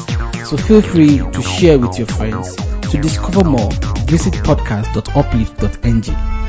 So 0.45 0.57
feel 0.57 0.81
free 0.81 1.19
to 1.19 1.41
share 1.41 1.79
with 1.79 1.97
your 1.97 2.07
friends. 2.07 2.53
To 2.91 3.01
discover 3.01 3.45
more, 3.45 3.71
visit 4.05 4.33
podcast.uplift.ng. 4.33 6.44